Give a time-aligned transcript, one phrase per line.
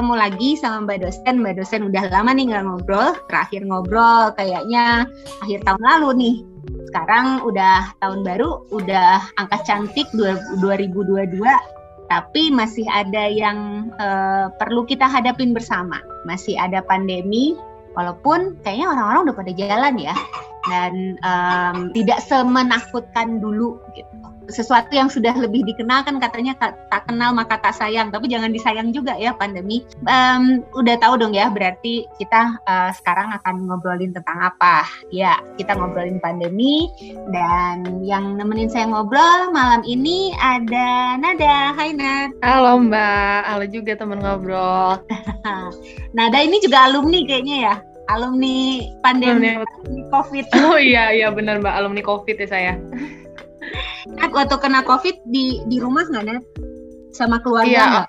[0.00, 1.44] Ketemu lagi sama Mbak dosen.
[1.44, 3.20] Mbak dosen udah lama nih nggak ngobrol.
[3.28, 5.04] Terakhir ngobrol kayaknya
[5.44, 6.36] akhir tahun lalu nih.
[6.88, 11.44] Sekarang udah tahun baru, udah angka cantik 2022,
[12.08, 16.00] tapi masih ada yang uh, perlu kita hadapin bersama.
[16.24, 17.52] Masih ada pandemi,
[17.92, 20.16] walaupun kayaknya orang-orang udah pada jalan ya,
[20.68, 24.08] dan um, tidak semenakutkan dulu gitu.
[24.50, 28.10] Sesuatu yang sudah lebih dikenal kan katanya tak kenal maka tak sayang.
[28.10, 29.86] Tapi jangan disayang juga ya pandemi.
[30.10, 34.82] Um, udah tahu dong ya berarti kita uh, sekarang akan ngobrolin tentang apa.
[35.14, 36.90] Ya kita ngobrolin pandemi.
[37.30, 41.70] Dan yang nemenin saya ngobrol malam ini ada Nada.
[41.70, 42.34] Hai Nad.
[42.42, 43.40] Halo Mbak.
[43.46, 44.98] Halo juga teman ngobrol.
[46.18, 47.74] Nada ini juga alumni kayaknya ya
[48.10, 50.44] alumni pandemi alumni COVID.
[50.66, 52.72] Oh iya iya benar Mbak alumni COVID ya saya.
[54.18, 56.44] Nat waktu kena COVID di di rumah nggak Nat?
[57.14, 58.04] Sama keluarga iya?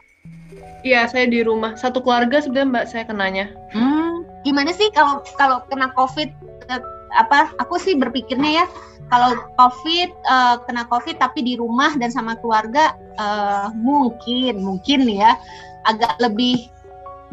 [0.81, 1.77] Iya, saya di rumah.
[1.77, 3.45] Satu keluarga sebenarnya Mbak saya kenanya.
[3.69, 6.29] Hmm, gimana sih kalau kalau kena COVID
[6.73, 6.81] eh,
[7.13, 7.53] apa?
[7.61, 8.65] Aku sih berpikirnya ya
[9.11, 15.35] kalau COVID uh, kena COVID tapi di rumah dan sama keluarga uh, mungkin mungkin ya
[15.83, 16.71] agak lebih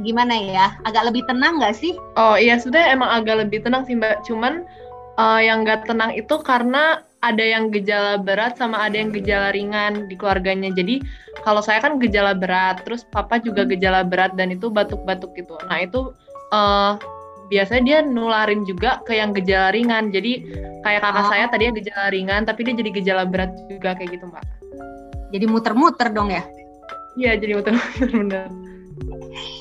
[0.02, 0.66] gimana ya?
[0.86, 1.94] Agak lebih tenang nggak sih?
[2.18, 4.26] Oh iya, sudah emang agak lebih tenang sih Mbak.
[4.26, 4.66] Cuman
[5.18, 10.06] uh, yang nggak tenang itu karena ada yang gejala berat sama ada yang gejala ringan
[10.06, 10.70] di keluarganya.
[10.70, 11.02] Jadi
[11.42, 15.58] kalau saya kan gejala berat, terus papa juga gejala berat dan itu batuk-batuk gitu.
[15.66, 16.14] Nah itu
[16.54, 16.94] uh,
[17.50, 20.14] biasanya dia nularin juga ke yang gejala ringan.
[20.14, 20.46] Jadi
[20.86, 21.30] kayak kakak oh.
[21.30, 24.44] saya tadi ya gejala ringan, tapi dia jadi gejala berat juga kayak gitu mbak.
[25.34, 26.46] Jadi muter-muter dong ya?
[27.18, 28.48] Iya jadi muter-muter benar.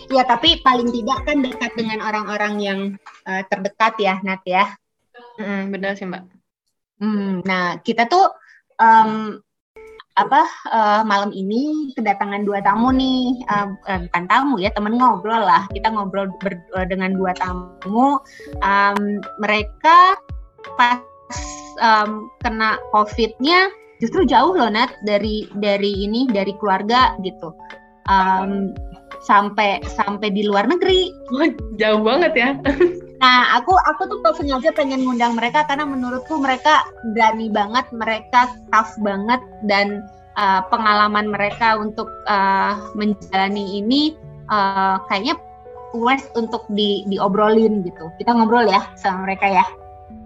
[0.07, 2.80] Ya tapi paling tidak kan dekat dengan orang-orang yang
[3.27, 4.71] uh, terdekat ya Nat ya.
[5.37, 6.25] Mm, benar sih mbak.
[6.98, 8.26] Hmm, nah kita tuh
[8.81, 9.37] um,
[10.17, 15.45] apa uh, malam ini kedatangan dua tamu nih uh, uh, bukan tamu ya temen ngobrol
[15.45, 18.17] lah kita ngobrol ber, uh, dengan dua tamu
[18.65, 18.99] um,
[19.37, 20.17] mereka
[20.73, 20.97] pas
[21.77, 23.70] um, kena covidnya
[24.02, 27.53] justru jauh loh Nat dari dari ini dari keluarga gitu
[28.09, 28.73] um,
[29.23, 32.50] sampai sampai di luar negeri Wah, jauh banget ya
[33.17, 36.86] Nah, aku aku tuh sengaja pengen ngundang mereka karena menurutku mereka
[37.17, 40.06] berani banget, mereka tough banget dan
[40.38, 44.14] uh, pengalaman mereka untuk uh, menjalani ini
[44.54, 45.33] uh, kayaknya
[45.98, 48.06] worth untuk di diobrolin gitu.
[48.22, 49.66] Kita ngobrol ya sama mereka ya.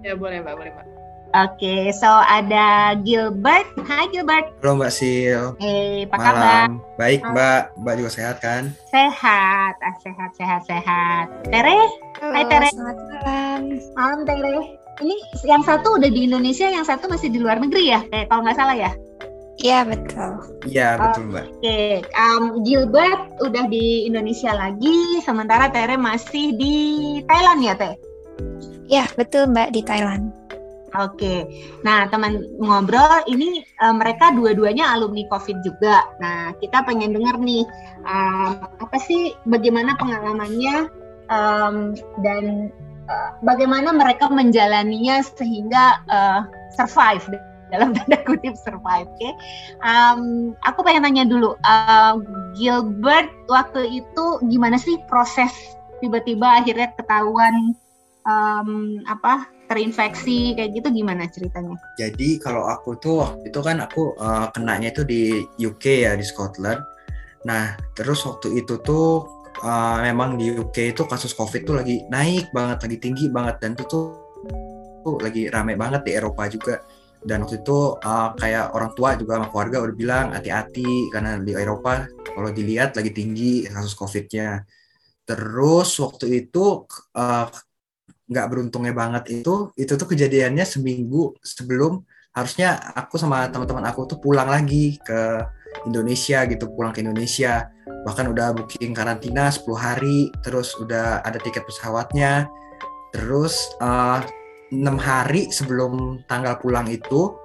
[0.04, 0.91] Ya boleh mbak, boleh mbak.
[1.32, 3.64] Oke, okay, so ada Gilbert.
[3.88, 4.52] Hai Gilbert.
[4.60, 5.56] Halo Mbak Sil.
[5.64, 6.28] Eh, apa Malam.
[6.28, 6.68] kabar?
[7.00, 8.76] Baik Mbak, Mbak juga sehat kan?
[8.92, 11.32] Sehat, ah, sehat, sehat, sehat.
[11.48, 11.88] Tere?
[12.20, 12.68] Halo, Hai Tere.
[12.76, 13.62] Selamat malam.
[13.96, 14.76] Malam Tere.
[15.00, 15.16] Ini
[15.48, 18.04] yang satu udah di Indonesia, yang satu masih di luar negeri ya?
[18.12, 18.92] Eh, kalau nggak salah ya?
[19.64, 20.32] Iya betul.
[20.68, 21.48] Iya betul mbak.
[21.48, 21.92] Oke, okay.
[22.12, 26.76] um, Gilbert udah di Indonesia lagi, sementara Tere masih di
[27.24, 27.96] Thailand ya Teh?
[28.92, 30.41] Iya betul mbak di Thailand.
[30.92, 31.48] Oke,
[31.88, 36.04] nah teman ngobrol ini uh, mereka dua-duanya alumni COVID juga.
[36.20, 37.64] Nah kita pengen dengar nih
[38.04, 40.92] uh, apa sih bagaimana pengalamannya
[41.32, 42.76] um, dan
[43.08, 46.44] uh, bagaimana mereka menjalaninya sehingga uh,
[46.76, 47.24] survive
[47.72, 49.08] dalam tanda kutip survive.
[49.08, 49.34] Oke, okay?
[49.88, 52.20] um, aku pengen tanya dulu, uh,
[52.60, 55.56] Gilbert waktu itu gimana sih proses
[56.04, 57.80] tiba-tiba akhirnya ketahuan
[58.28, 61.80] um, apa terinfeksi kayak gitu gimana ceritanya?
[61.96, 66.28] Jadi kalau aku tuh waktu itu kan aku uh, kenanya itu di UK ya di
[66.28, 66.84] Scotland.
[67.48, 69.24] Nah terus waktu itu tuh
[69.64, 73.80] uh, memang di UK itu kasus COVID tuh lagi naik banget, lagi tinggi banget dan
[73.80, 74.04] itu tuh,
[75.08, 76.84] tuh lagi rame banget di Eropa juga.
[77.22, 81.54] Dan waktu itu uh, kayak orang tua juga sama keluarga udah bilang hati-hati karena di
[81.54, 84.66] Eropa kalau dilihat lagi tinggi kasus COVID-nya.
[85.22, 87.46] Terus waktu itu uh,
[88.32, 92.00] nggak beruntungnya banget itu itu tuh kejadiannya seminggu sebelum
[92.32, 95.44] harusnya aku sama teman-teman aku tuh pulang lagi ke
[95.88, 97.72] Indonesia gitu pulang ke Indonesia.
[98.08, 102.48] Bahkan udah booking karantina 10 hari terus udah ada tiket pesawatnya.
[103.12, 104.24] Terus uh,
[104.72, 107.36] eh, 6 hari sebelum tanggal pulang itu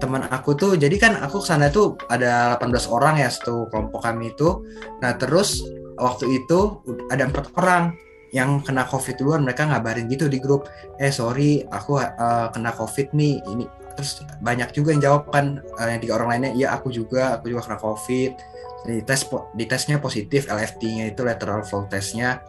[0.00, 4.32] teman aku tuh jadi kan aku sana tuh ada 18 orang ya satu kelompok kami
[4.32, 4.64] itu.
[5.00, 5.64] Nah terus
[5.96, 7.96] waktu itu ada empat orang
[8.34, 10.66] yang kena covid duluan mereka ngabarin gitu di grup
[10.98, 13.64] eh sorry aku uh, kena covid nih ini
[13.94, 17.54] terus banyak juga yang jawab kan uh, yang tiga orang lainnya iya aku juga aku
[17.54, 18.32] juga kena covid.
[18.84, 19.24] Di tes
[19.56, 22.44] di tesnya positif LFT-nya itu lateral flow testnya.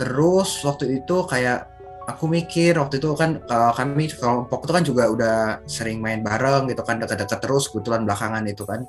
[0.00, 1.68] Terus waktu itu kayak
[2.08, 5.36] aku mikir waktu itu kan uh, kami kelompok itu kan juga udah
[5.68, 8.88] sering main bareng gitu kan dekat-dekat terus kebetulan belakangan itu kan.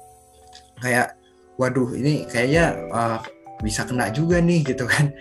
[0.80, 1.20] Kayak
[1.60, 3.20] waduh ini kayaknya uh,
[3.60, 5.12] bisa kena juga nih gitu kan.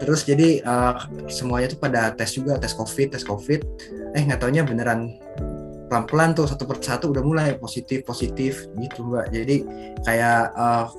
[0.00, 0.96] Terus jadi uh,
[1.28, 3.60] semuanya tuh pada tes juga tes covid tes covid.
[4.12, 5.16] Eh nggak taunya beneran
[5.86, 9.32] pelan-pelan tuh satu persatu udah mulai positif positif gitu mbak.
[9.32, 9.56] Jadi
[10.02, 10.90] kayak uh,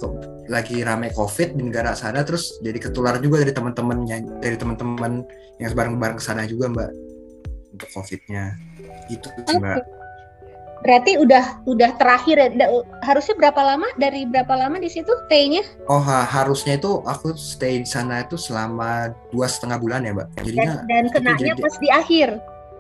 [0.48, 5.28] lagi rame covid di negara sana terus jadi ketular juga dari teman-temannya dari teman-teman
[5.60, 6.92] yang bareng-bareng sana juga mbak
[7.76, 8.56] untuk covidnya.
[9.12, 9.30] Itu
[9.60, 10.07] mbak
[10.88, 12.48] berarti udah udah terakhir ya
[13.04, 15.60] harusnya berapa lama dari berapa lama di situ stay-nya
[15.92, 20.32] oh ha, harusnya itu aku stay di sana itu selama dua setengah bulan ya mbak
[20.48, 22.30] jadinya dan, dan kenanya jadi, pas di akhir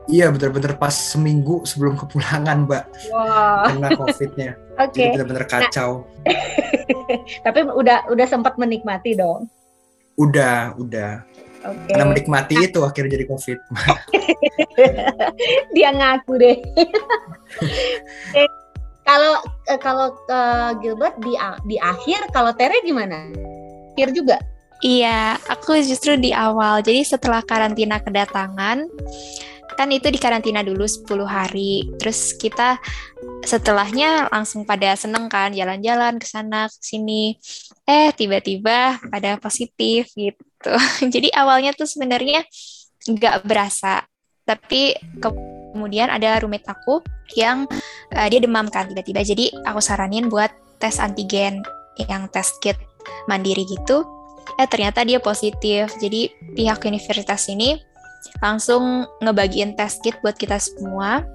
[0.08, 3.68] Iya bener-bener pas seminggu sebelum kepulangan mbak wow.
[3.68, 4.56] kena covidnya.
[4.80, 4.96] Oke.
[4.96, 5.12] Okay.
[5.12, 5.92] Jadi bener-bener nah, kacau.
[6.24, 9.52] Nah, tapi udah udah sempat menikmati dong.
[10.16, 11.27] Udah udah.
[11.68, 11.92] Okay.
[11.92, 12.64] Karena menikmati nah.
[12.64, 13.58] itu akhirnya jadi covid.
[15.76, 16.58] Dia ngaku deh.
[19.08, 19.34] kalau
[19.68, 21.36] eh, kalau uh, Gilbert di
[21.68, 23.28] di akhir, kalau Tere gimana?
[23.96, 24.40] Akhir juga?
[24.86, 26.86] Iya, aku justru di awal.
[26.86, 28.86] Jadi setelah karantina kedatangan,
[29.78, 31.86] kan itu di karantina dulu 10 hari.
[32.02, 32.82] Terus kita
[33.46, 37.38] setelahnya langsung pada seneng kan jalan-jalan ke sana ke sini.
[37.86, 40.74] Eh tiba-tiba pada positif gitu.
[41.14, 42.42] Jadi awalnya tuh sebenarnya
[43.06, 44.02] nggak berasa.
[44.44, 47.06] Tapi kemudian ada roommate aku
[47.38, 47.70] yang
[48.18, 49.22] uh, dia demam kan tiba-tiba.
[49.22, 50.50] Jadi aku saranin buat
[50.82, 51.62] tes antigen
[52.10, 52.76] yang tes kit
[53.30, 54.02] mandiri gitu.
[54.58, 55.94] Eh ternyata dia positif.
[56.02, 57.87] Jadi pihak universitas ini
[58.44, 61.26] langsung ngebagiin test kit buat kita semua.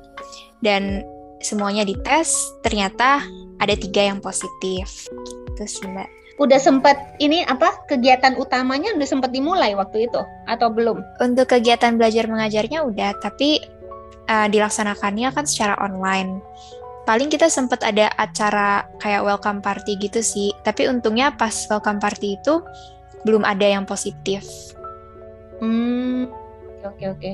[0.62, 1.02] Dan
[1.42, 3.20] semuanya dites ternyata
[3.58, 5.10] ada tiga yang positif.
[5.52, 6.08] Gitu sih mbak.
[6.40, 10.98] Udah sempat ini apa kegiatan utamanya udah sempat dimulai waktu itu atau belum?
[11.20, 13.60] Untuk kegiatan belajar mengajarnya udah tapi
[14.26, 16.40] uh, dilaksanakannya kan secara online.
[17.02, 20.54] Paling kita sempat ada acara kayak welcome party gitu sih.
[20.62, 22.62] Tapi untungnya pas welcome party itu
[23.26, 24.42] belum ada yang positif.
[25.62, 26.41] Hmm
[26.86, 27.30] oke oke.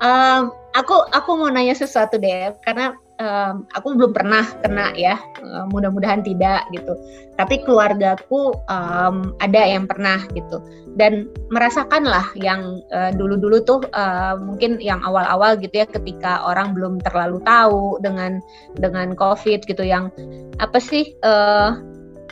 [0.00, 5.20] Um, aku aku mau nanya sesuatu deh karena um, aku belum pernah kena ya.
[5.44, 6.96] Uh, mudah-mudahan tidak gitu.
[7.36, 10.58] Tapi keluargaku um, ada yang pernah gitu
[10.98, 16.74] dan merasakan lah yang uh, dulu-dulu tuh uh, mungkin yang awal-awal gitu ya ketika orang
[16.74, 18.42] belum terlalu tahu dengan
[18.82, 20.10] dengan COVID gitu yang
[20.58, 21.78] apa sih uh,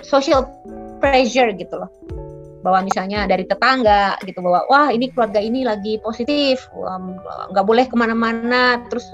[0.03, 0.43] social
[0.99, 1.91] pressure gitu loh
[2.69, 6.69] bahwa misalnya dari tetangga gitu bahwa wah ini keluarga ini lagi positif
[7.49, 8.85] nggak boleh ke mana-mana.
[8.93, 9.09] Terus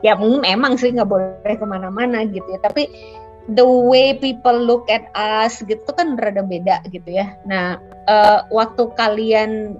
[0.00, 2.88] ya memang sih nggak boleh ke mana-mana gitu ya tapi
[3.52, 7.36] the way people look at us gitu kan rada beda gitu ya.
[7.44, 7.76] Nah
[8.08, 9.76] uh, waktu kalian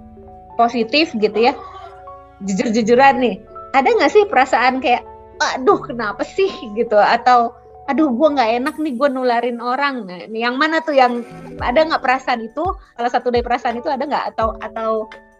[0.61, 1.57] positif gitu ya
[2.45, 3.35] jujur-jujuran nih
[3.73, 5.01] ada nggak sih perasaan kayak
[5.41, 6.53] aduh kenapa sih?
[6.77, 7.57] gitu atau
[7.89, 10.05] aduh gue nggak enak nih gue nularin orang.
[10.05, 11.25] Nah, yang mana tuh yang
[11.57, 12.63] ada nggak perasaan itu?
[12.97, 14.25] Salah satu dari perasaan itu ada nggak?
[14.35, 14.91] Atau atau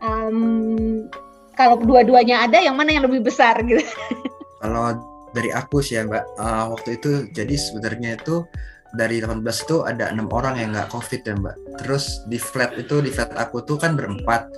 [0.02, 1.06] um,
[1.54, 3.84] kalau dua-duanya ada yang mana yang lebih besar gitu?
[4.62, 4.94] Kalau
[5.34, 8.46] dari aku sih ya mbak uh, waktu itu jadi sebenarnya itu
[8.94, 11.56] dari 18 itu ada enam orang yang nggak covid ya mbak.
[11.82, 14.52] Terus di flat itu di flat aku tuh kan berempat.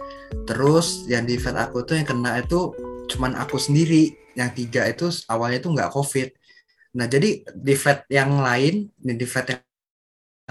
[0.49, 2.73] Terus yang di flat aku tuh yang kena itu
[3.13, 4.11] cuman aku sendiri.
[4.33, 6.33] Yang tiga itu awalnya tuh nggak covid
[6.93, 9.61] Nah, jadi di flat yang lain, di flat yang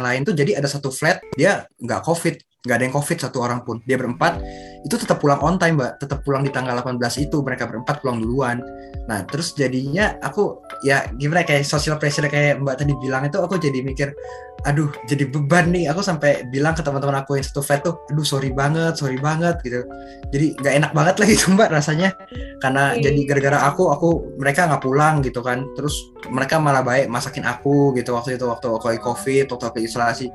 [0.03, 3.67] lain tuh jadi ada satu flat dia nggak covid, nggak ada yang covid satu orang
[3.67, 3.83] pun.
[3.83, 4.39] Dia berempat
[4.87, 5.93] itu tetap pulang on time, Mbak.
[6.03, 8.63] Tetap pulang di tanggal 18 itu mereka berempat pulang duluan.
[9.11, 13.59] Nah, terus jadinya aku ya gimana kayak social pressure kayak Mbak tadi bilang itu aku
[13.59, 14.15] jadi mikir
[14.63, 18.23] aduh jadi beban nih aku sampai bilang ke teman-teman aku yang satu flat tuh aduh
[18.23, 19.83] sorry banget sorry banget gitu
[20.31, 22.15] jadi nggak enak banget lagi tuh mbak rasanya
[22.63, 23.11] karena okay.
[23.11, 25.99] jadi gara-gara aku aku mereka nggak pulang gitu kan terus
[26.31, 30.31] mereka malah baik masakin aku gitu waktu itu waktu aku covid waktu aku isolasi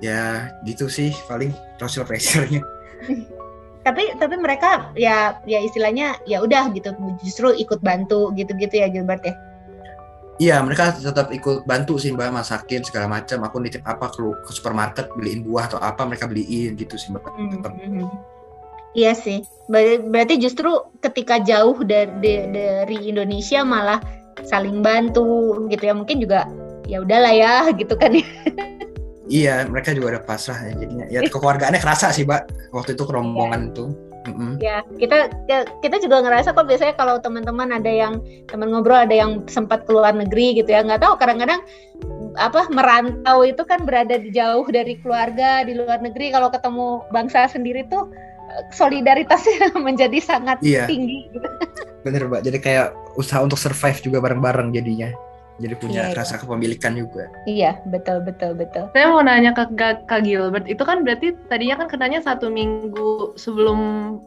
[0.00, 2.60] ya gitu sih paling social pressure-nya
[3.86, 6.92] tapi tapi mereka ya ya istilahnya ya udah gitu
[7.24, 9.36] justru ikut bantu gitu-gitu ya Gilbert ya
[10.40, 13.44] Iya, mereka tetap ikut bantu sih Mbak masakin segala macam.
[13.44, 17.28] Aku nitip apa ke, ke supermarket beliin buah atau apa mereka beliin gitu sih Mbak.
[17.60, 17.72] Tetap.
[17.76, 18.08] Mm -hmm.
[18.96, 19.44] Iya sih.
[19.68, 20.72] Berarti justru
[21.04, 24.00] ketika jauh dari dari Indonesia malah
[24.40, 25.92] saling bantu gitu ya.
[25.92, 26.48] Mungkin juga
[26.88, 28.24] ya udahlah ya gitu kan ya.
[29.30, 31.06] Iya, mereka juga ada pasrah ya jadinya.
[31.06, 32.74] Ya kekeluargaannya kerasa sih, Mbak.
[32.74, 33.70] Waktu itu kerombongan yeah.
[33.70, 33.84] itu.
[34.20, 34.52] Mm-hmm.
[34.60, 35.32] Ya, kita
[35.80, 38.20] kita juga ngerasa kok biasanya kalau teman-teman ada yang
[38.52, 41.64] teman ngobrol ada yang sempat keluar negeri gitu ya, nggak tahu kadang-kadang
[42.36, 47.48] apa merantau itu kan berada di jauh dari keluarga di luar negeri kalau ketemu bangsa
[47.48, 48.12] sendiri tuh
[48.74, 50.84] solidaritasnya menjadi sangat iya.
[50.84, 51.48] tinggi gitu.
[52.04, 55.12] Bener mbak, jadi kayak usaha untuk survive juga bareng-bareng jadinya.
[55.60, 58.88] Jadi punya Iya, rasa kepemilikan juga Iya, betul betul betul.
[58.90, 63.78] Saya mau nanya ke Kak Gilbert, itu kan berarti tadinya kan kenanya satu minggu sebelum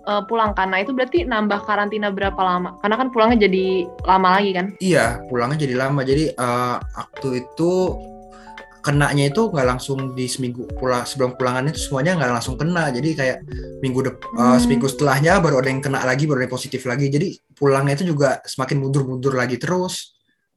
[0.05, 0.69] uh, pulang kan?
[0.69, 2.77] Nah itu berarti nambah karantina berapa lama?
[2.79, 3.65] Karena kan pulangnya jadi
[4.05, 4.65] lama lagi kan?
[4.79, 7.71] iya pulangnya jadi lama jadi eh, waktu itu
[8.83, 13.09] kenanya itu nggak langsung di seminggu pulang sebelum pulangan itu semuanya nggak langsung kena jadi
[13.15, 13.37] kayak
[13.79, 14.59] minggu dep eh, Hmm.
[14.59, 18.11] seminggu setelahnya baru ada yang kena lagi baru ada yang positif lagi jadi pulangnya itu
[18.11, 20.12] juga semakin mundur-mundur lagi terus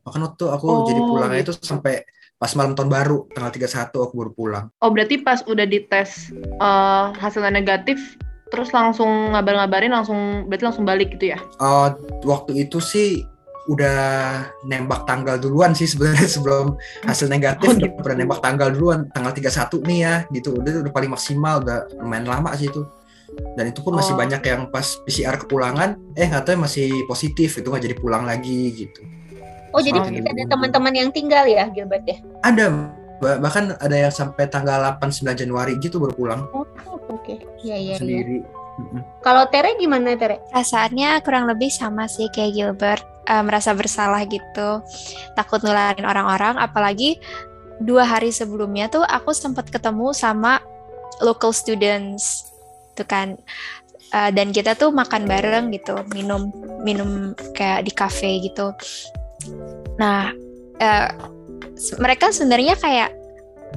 [0.06, 1.52] makanya waktu aku Oh, jadi pulangnya gitu.
[1.52, 5.64] itu sampai pas malam tahun baru tanggal 31 aku baru pulang Oh berarti pas udah
[5.64, 7.98] dites uh, hasilnya negatif,
[8.46, 11.38] terus langsung ngabar-ngabarin langsung berarti langsung balik gitu ya?
[11.40, 11.88] Eh,
[12.22, 13.24] waktu itu sih
[13.66, 13.98] udah
[14.62, 17.98] nembak tanggal duluan sih sebenarnya sebelum hasil negatif Oh, udah gitu.
[17.98, 22.30] pernah nembak tanggal duluan tanggal 31 nih ya gitu udah udah paling maksimal udah lumayan
[22.30, 22.86] lama sih itu
[23.58, 24.18] dan itu pun masih Oh.
[24.18, 28.70] banyak yang pas PCR kepulangan eh nggak tahu masih positif itu nggak jadi pulang lagi
[28.76, 29.02] gitu
[29.76, 30.28] Oh, jadi Oh, masih gitu.
[30.32, 32.16] ada teman-teman yang tinggal ya, Gilbert ya?
[32.40, 32.64] ada
[33.20, 36.64] bah- bahkan ada yang sampai tanggal 8 9 Januari gitu baru pulang Oh,
[37.12, 37.36] oke.
[37.60, 37.96] Iya, iya, iya.
[37.96, 38.40] sendiri
[38.76, 39.00] Mm-mm.
[39.24, 40.36] Kalau Tere gimana, Tere?
[40.52, 44.84] Perasaannya kurang lebih sama sih kayak Gilbert, eh, merasa bersalah gitu,
[45.32, 47.16] takut nularin orang-orang, apalagi
[47.80, 50.60] dua hari sebelumnya tuh aku sempat ketemu sama
[51.24, 52.52] local students,
[52.92, 53.36] tuh kan,
[54.14, 56.46] Eh, dan kita tuh makan bareng gitu, minum
[56.86, 58.70] minum kayak di cafe gitu.
[59.96, 60.32] Nah,
[60.76, 61.08] eh,
[61.74, 63.10] se- mereka sebenarnya kayak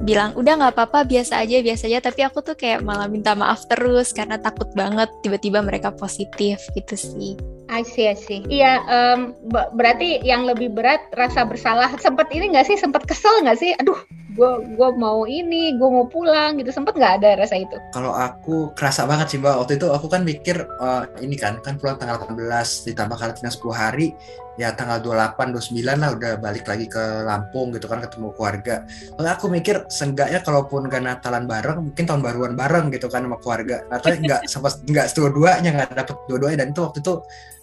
[0.00, 3.68] bilang udah nggak apa-apa biasa aja biasa aja tapi aku tuh kayak malah minta maaf
[3.68, 7.36] terus karena takut banget tiba-tiba mereka positif gitu sih
[7.70, 8.42] I see, I see.
[8.50, 11.86] Iya, em, be- berarti yang lebih berat rasa bersalah.
[12.02, 12.74] Sempet ini nggak sih?
[12.74, 13.70] Sempet kesel nggak sih?
[13.78, 13.94] Aduh,
[14.34, 16.74] gue gua mau ini, gue mau pulang gitu.
[16.74, 17.78] Sempet nggak ada rasa itu?
[17.94, 21.78] kalau aku kerasa banget sih mbak waktu itu aku kan mikir eh, ini kan kan
[21.78, 24.18] pulang tanggal 18 ditambah karantina 10 hari
[24.60, 28.84] ya tanggal 28 29 lah udah balik lagi ke Lampung gitu kan ketemu keluarga.
[29.16, 33.40] Lalu aku mikir seenggaknya kalaupun gak Natalan bareng mungkin tahun baruan bareng gitu kan sama
[33.40, 33.80] keluarga.
[33.88, 36.58] Atau nggak sama nggak dua-duanya nggak dapet dua-duanya.
[36.60, 37.14] Dan itu waktu itu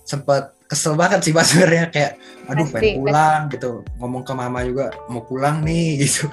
[0.09, 1.83] sempat kesel banget sih mbak sebenarnya.
[1.93, 2.11] Kayak
[2.49, 3.69] aduh Pasti, pengen pulang gitu.
[4.01, 6.25] Ngomong ke mama juga mau pulang nih gitu.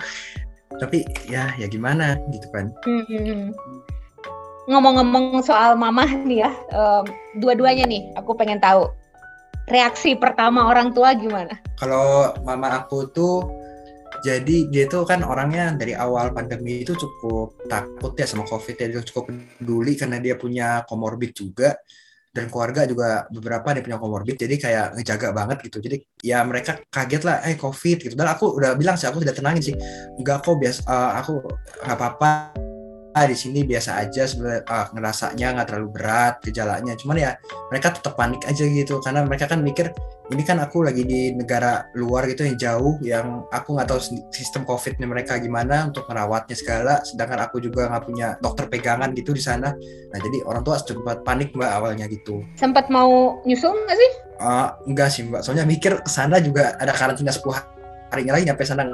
[0.81, 2.73] Tapi ya ya gimana gitu kan.
[2.89, 3.53] Hmm.
[4.65, 6.51] Ngomong-ngomong soal mamah nih ya,
[7.37, 8.89] dua-duanya nih, aku pengen tahu
[9.69, 11.57] reaksi pertama orang tua gimana?
[11.79, 13.65] kalau mama aku tuh
[14.23, 18.87] jadi dia tuh kan orangnya dari awal pandemi itu cukup takut ya sama covid ya.
[18.89, 21.75] Dia cukup peduli karena dia punya komorbid juga.
[22.35, 25.79] Dan keluarga juga beberapa dia punya komorbid jadi kayak ngejaga banget gitu.
[25.79, 28.15] Jadi ya mereka kaget lah eh covid gitu.
[28.17, 29.77] Dan aku udah bilang sih aku tidak tenangin sih.
[30.19, 31.33] Enggak kok biasa eh, aku
[31.85, 32.33] nggak apa-apa
[33.23, 36.99] di sini biasa aja sebenarnya eh, ngerasanya nggak terlalu berat gejalanya.
[36.99, 37.31] Cuman ya
[37.71, 39.95] mereka tetap panik aja gitu karena mereka kan mikir
[40.33, 44.01] ini kan aku lagi di negara luar gitu yang jauh yang aku nggak tahu
[44.33, 49.31] sistem covidnya mereka gimana untuk merawatnya segala sedangkan aku juga nggak punya dokter pegangan gitu
[49.31, 49.71] di sana.
[50.11, 52.43] Nah jadi orang tua sempat panik mbak awalnya gitu.
[52.59, 54.11] Sempat mau nyusul nggak sih?
[54.43, 55.47] Eh, enggak sih mbak.
[55.47, 57.75] Soalnya mikir sana juga ada karantina 10
[58.15, 58.87] harinya lagi nyampe sana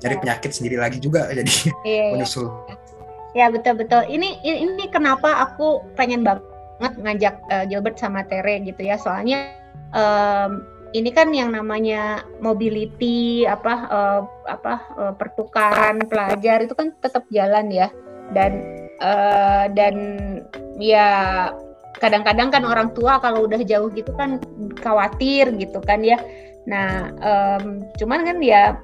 [0.00, 2.04] cari penyakit sendiri lagi juga jadi Iya, iya.
[2.16, 2.48] menyusul
[3.30, 4.02] Ya betul betul.
[4.10, 8.98] Ini ini kenapa aku pengen banget ngajak eh, Gilbert sama Tere gitu ya.
[8.98, 9.54] Soalnya
[9.94, 14.20] em, ini kan yang namanya mobility apa eh,
[14.50, 17.88] apa eh, pertukaran pelajar itu kan tetap jalan ya.
[18.34, 18.52] Dan
[18.98, 19.94] eh, dan
[20.82, 21.08] ya
[22.02, 24.42] kadang-kadang kan orang tua kalau udah jauh gitu kan
[24.82, 26.18] khawatir gitu kan ya.
[26.66, 28.76] Nah, em, cuman kan ya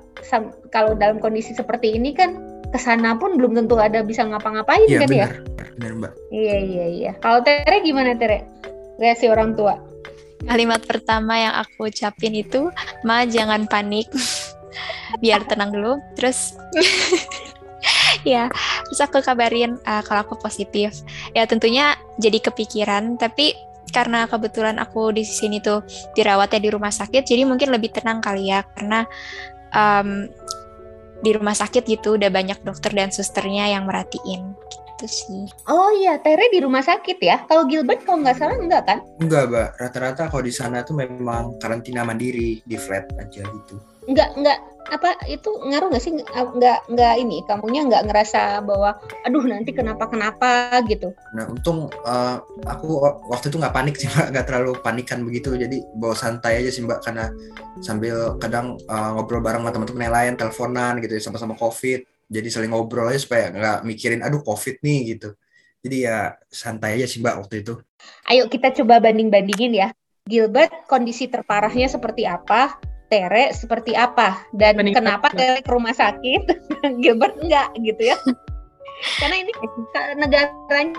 [0.73, 2.46] kalau dalam kondisi seperti ini kan
[2.77, 5.29] ke sana pun belum tentu ada bisa ngapa-ngapain iya kan ya?
[5.33, 7.13] benar benar mbak Iya iya iya.
[7.25, 8.45] Kalau Tere gimana Tere?
[9.01, 9.81] Reaksi orang tua?
[10.47, 12.71] kalimat pertama yang aku ucapin itu
[13.03, 14.07] ma jangan panik
[15.23, 16.55] biar tenang dulu terus
[18.27, 18.51] ya
[18.87, 21.03] terus aku kabarin uh, kalau aku positif
[21.35, 23.57] ya tentunya jadi kepikiran tapi
[23.95, 25.81] karena kebetulan aku di sini tuh
[26.15, 29.07] dirawatnya di rumah sakit jadi mungkin lebih tenang kali ya karena
[29.73, 30.27] um,
[31.25, 34.53] di rumah sakit gitu udah banyak dokter dan susternya yang merhatiin
[34.97, 37.45] gitu sih Oh iya, Tere di rumah sakit ya.
[37.45, 38.99] Kalau Gilbert kalau nggak salah enggak kan?
[39.21, 44.39] enggak mbak rata-rata kalau di sana tuh memang karantina mandiri di flat aja gitu Enggak
[44.39, 46.15] enggak apa itu ngaruh nggak sih?
[46.15, 47.43] Enggak enggak ini.
[47.43, 48.95] Kamunya nggak ngerasa bahwa
[49.27, 51.11] aduh nanti kenapa kenapa gitu.
[51.35, 52.37] Nah, untung eh,
[52.71, 55.59] aku waktu itu nggak panik sih mbak, nggak terlalu panikan begitu.
[55.59, 57.35] Jadi bawa santai aja sih mbak, karena
[57.83, 62.07] sambil kadang eh, ngobrol bareng sama teman-teman yang lain, teleponan gitu, ya, sama-sama covid.
[62.27, 65.35] Jadi saling ngobrol aja supaya nggak mikirin, aduh covid nih gitu.
[65.83, 67.79] Jadi ya santai aja sih mbak waktu itu.
[68.31, 69.89] Ayo kita coba banding-bandingin ya.
[70.27, 72.75] Gilbert kondisi terparahnya seperti apa?
[73.07, 74.43] Tere seperti apa?
[74.51, 74.99] Dan Meningkat.
[75.03, 76.43] kenapa Tere ke rumah sakit,
[77.03, 78.17] Gilbert enggak gitu ya?
[79.21, 79.53] Karena ini
[80.17, 80.97] negaranya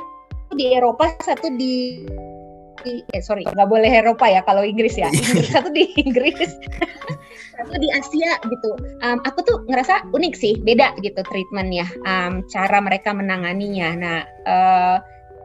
[0.54, 2.06] di Eropa satu di
[2.86, 5.10] di- eh sorry nggak boleh Eropa ya kalau Inggris ya.
[5.10, 6.38] Inggris satu di Inggris
[7.58, 8.70] satu di Asia gitu.
[9.02, 13.90] Em, aku tuh ngerasa unik sih beda gitu treatmentnya Em, cara mereka menanganinya.
[13.98, 14.96] Nah eh,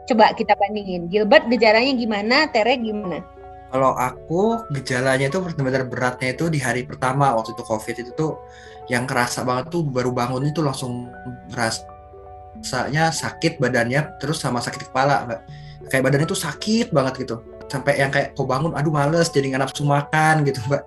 [0.06, 1.08] coba kita bandingin.
[1.08, 2.36] Gilbert gejalanya gimana?
[2.52, 3.24] Tere gimana
[3.72, 8.36] Kalau aku gejalanya itu benar-benar beratnya itu di hari pertama waktu itu COVID itu tuh
[8.92, 11.08] yang kerasa banget tuh baru bangun itu langsung
[11.56, 15.40] rasanya sakit badannya terus sama sakit kepala Mbak.
[15.88, 17.40] Kayak badannya tuh sakit banget gitu.
[17.72, 20.82] Sampai yang kayak kau bangun aduh males jadi nggak nafsu makan gitu Mbak.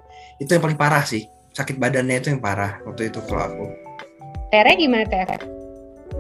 [0.45, 1.25] Itu yang paling parah sih.
[1.57, 3.65] Sakit badannya itu yang parah waktu itu kalau aku.
[4.53, 5.41] Tere gimana Tere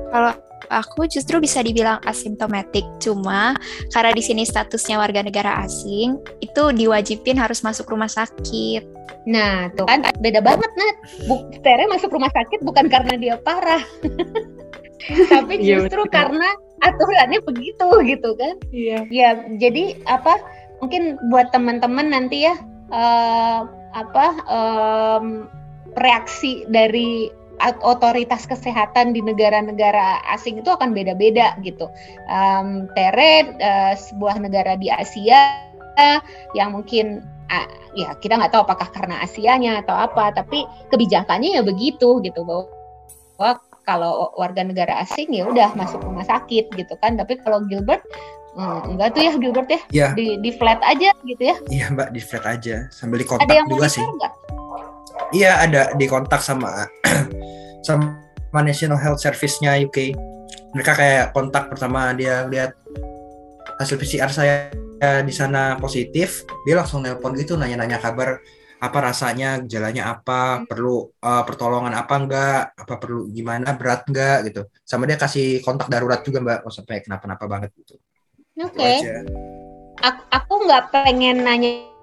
[0.09, 0.33] Kalau
[0.69, 3.55] aku justru bisa dibilang asimptomatik, cuma
[3.91, 8.83] karena di sini statusnya warga negara asing, itu diwajibin harus masuk rumah sakit.
[9.25, 10.95] Nah, tuh kan beda banget, Nat.
[11.25, 13.81] Bu Tere masuk rumah sakit bukan karena dia parah.
[15.31, 16.13] Tapi Iya, justru betul.
[16.13, 16.49] karena
[16.81, 18.55] aturannya begitu gitu kan.
[18.73, 18.99] Iya.
[19.09, 19.29] Ya,
[19.61, 20.37] jadi apa
[20.81, 22.55] mungkin buat teman-teman nanti ya
[22.89, 23.59] eh,
[23.95, 25.47] apa em,
[25.95, 27.31] reaksi dari
[27.81, 31.87] otoritas kesehatan di negara-negara asing itu akan beda-beda gitu.
[32.27, 35.63] Em, Tere eh, sebuah negara di Asia
[36.51, 37.63] yang mungkin ah,
[37.95, 43.59] ya kita nggak tahu apakah karena Asianya atau apa, tapi kebijakannya ya begitu gitu bahwa
[43.85, 48.01] kalau warga negara asing ya udah masuk rumah sakit gitu kan, tapi kalau Gilbert
[48.57, 51.55] hmm, enggak tuh ya Gilbert ya Iya, di di flat aja gitu ya.
[51.69, 54.01] iya Mbak di flat aja sambil di Ada kontak yang juga sih.
[54.01, 54.33] nggak?
[55.33, 56.87] Iya ada di kontak sama
[57.87, 58.17] sama
[58.63, 60.15] National Health Service-nya UK.
[60.75, 62.75] Mereka kayak kontak pertama dia lihat
[63.79, 64.71] hasil PCR saya
[65.21, 68.39] di sana positif, dia langsung nelpon gitu nanya-nanya kabar
[68.79, 74.61] apa rasanya, gejalanya apa, perlu uh, pertolongan apa enggak, apa perlu gimana, berat enggak gitu.
[74.83, 77.95] Sama dia kasih kontak darurat juga Mbak, kalau sampai kenapa-napa banget gitu.
[78.61, 78.75] Oke.
[78.75, 79.15] Itu aja.
[80.05, 81.94] Aku, aku nggak pengen nanya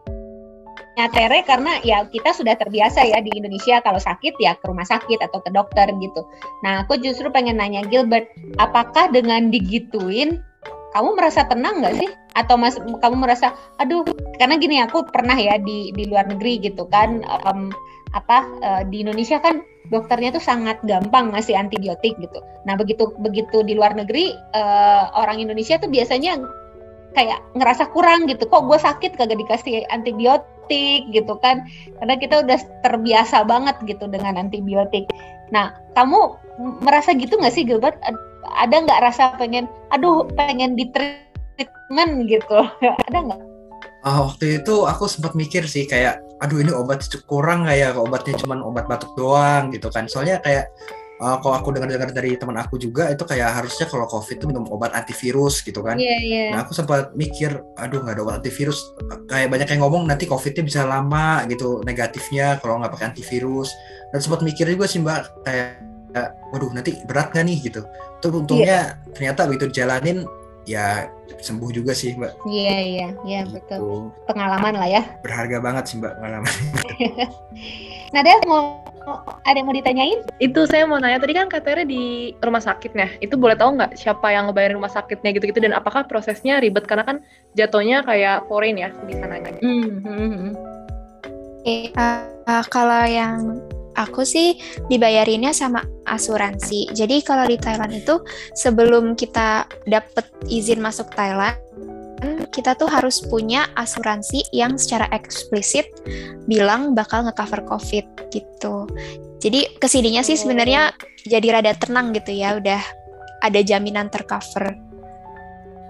[0.92, 5.24] Tere karena ya kita sudah terbiasa ya di Indonesia kalau sakit ya ke rumah sakit
[5.24, 6.22] atau ke dokter gitu.
[6.60, 8.28] Nah aku justru pengen nanya Gilbert,
[8.60, 10.44] apakah dengan digituin
[10.92, 12.10] kamu merasa tenang nggak sih?
[12.36, 14.04] Atau mas, kamu merasa, aduh,
[14.36, 17.72] karena gini aku pernah ya di di luar negeri gitu kan, em,
[18.12, 22.40] apa eh, di Indonesia kan dokternya tuh sangat gampang ngasih antibiotik gitu.
[22.68, 26.40] Nah begitu begitu di luar negeri eh, orang Indonesia tuh biasanya
[27.12, 31.64] kayak ngerasa kurang gitu, kok gue sakit kagak dikasih antibiotik gitu kan?
[32.00, 35.08] Karena kita udah terbiasa banget gitu dengan antibiotik.
[35.52, 36.36] Nah kamu
[36.80, 37.96] merasa gitu nggak sih Gilbert?
[38.04, 42.66] Ad- Ada nggak rasa pengen, aduh pengen di treatment gitu?
[43.08, 43.40] Ada nggak?
[44.02, 47.88] Ah, waktu itu aku sempat mikir sih kayak, aduh ini obat kurang nggak ya?
[47.94, 50.10] Obatnya cuma obat batuk doang gitu kan.
[50.10, 50.68] Soalnya kayak
[51.22, 54.66] uh, kalau aku dengar-dengar dari teman aku juga itu kayak harusnya kalau COVID itu minum
[54.74, 55.94] obat antivirus gitu kan.
[55.94, 56.44] Iya iya.
[56.52, 58.82] Nah aku sempat mikir, aduh nggak ada obat antivirus.
[59.30, 63.70] Kayak banyak yang ngomong nanti COVID-nya bisa lama gitu negatifnya kalau nggak pakai antivirus.
[64.10, 65.78] Dan sempat mikir juga sih mbak kayak,
[66.52, 67.80] waduh nanti berat nggak nih gitu.
[68.18, 70.26] Tuh untungnya ternyata begitu dijalanin
[70.66, 72.44] ya sembuh juga sih mbak.
[72.50, 73.78] Iya iya iya betul.
[73.78, 73.88] Gitu.
[74.26, 75.02] Pengalaman lah ya.
[75.22, 76.54] Berharga banget sih mbak pengalaman.
[78.12, 78.84] Nah, Del mau
[79.42, 80.20] ada yang mau ditanyain?
[80.38, 83.08] Itu saya mau nanya tadi kan katanya di rumah sakitnya.
[83.18, 87.04] Itu boleh tahu nggak siapa yang ngebayarin rumah sakitnya gitu-gitu dan apakah prosesnya ribet karena
[87.04, 87.16] kan
[87.58, 89.52] jatuhnya kayak foreign ya di sananya.
[89.60, 90.52] Hmm, hmm, hmm.
[91.62, 93.62] Eh, uh, kalau yang
[93.94, 96.90] aku sih dibayarinnya sama asuransi.
[96.90, 98.18] Jadi kalau di Thailand itu
[98.56, 101.56] sebelum kita dapet izin masuk Thailand,
[102.54, 105.88] kita tuh harus punya asuransi yang secara eksplisit
[106.46, 108.86] bilang bakal ngecover COVID gitu.
[109.42, 110.94] Jadi ke sininya sih sebenarnya
[111.26, 112.82] jadi rada tenang gitu ya, udah
[113.42, 114.78] ada jaminan tercover.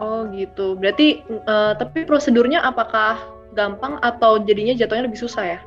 [0.00, 0.74] Oh gitu.
[0.74, 3.20] Berarti eh, tapi prosedurnya apakah
[3.52, 5.60] gampang atau jadinya jatuhnya lebih susah ya?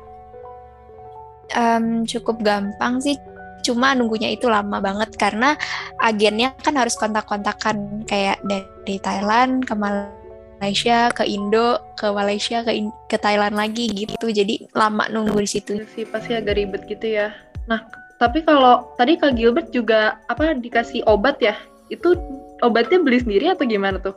[1.54, 3.14] Em, cukup gampang sih
[3.62, 5.58] cuma nunggunya itu lama banget karena
[5.98, 10.15] agennya kan harus kontak-kontakan kayak dari Thailand ke Malaysia
[10.60, 15.72] ke Indo ke Malaysia ke In- ke Thailand lagi gitu jadi lama nunggu di situ
[15.80, 17.32] Itu sih pasti agak ribet gitu ya.
[17.66, 17.82] Nah,
[18.16, 21.52] tapi kalau tadi Kak Gilbert juga apa dikasih obat ya?
[21.92, 22.16] Itu
[22.64, 24.16] obatnya beli sendiri atau gimana tuh?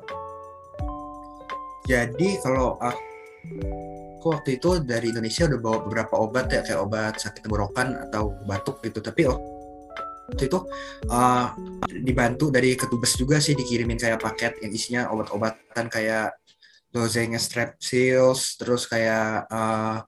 [1.89, 3.01] Jadi kalau aku,
[4.21, 8.37] aku waktu itu dari Indonesia udah bawa beberapa obat ya kayak obat sakit tenggorokan atau
[8.47, 9.01] batuk gitu.
[9.01, 9.27] Tapi
[10.29, 10.59] waktu itu
[11.09, 11.51] uh,
[11.89, 16.37] dibantu dari ketubes juga sih dikirimin kayak paket yang isinya obat-obatan kayak
[16.93, 20.01] lozenge strepsils, terus kayak uh,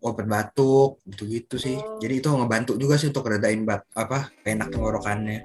[0.00, 1.76] obat batuk gitu-gitu sih.
[2.00, 5.44] Jadi itu ngebantu juga sih untuk redain bat apa enak tenggorokannya.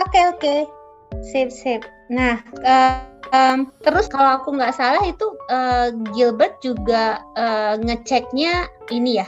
[0.00, 0.54] Oke oke,
[1.20, 1.82] sip sip.
[2.08, 9.18] Nah, uh, um, terus kalau aku nggak salah itu uh, Gilbert juga uh, ngeceknya ini
[9.20, 9.26] ya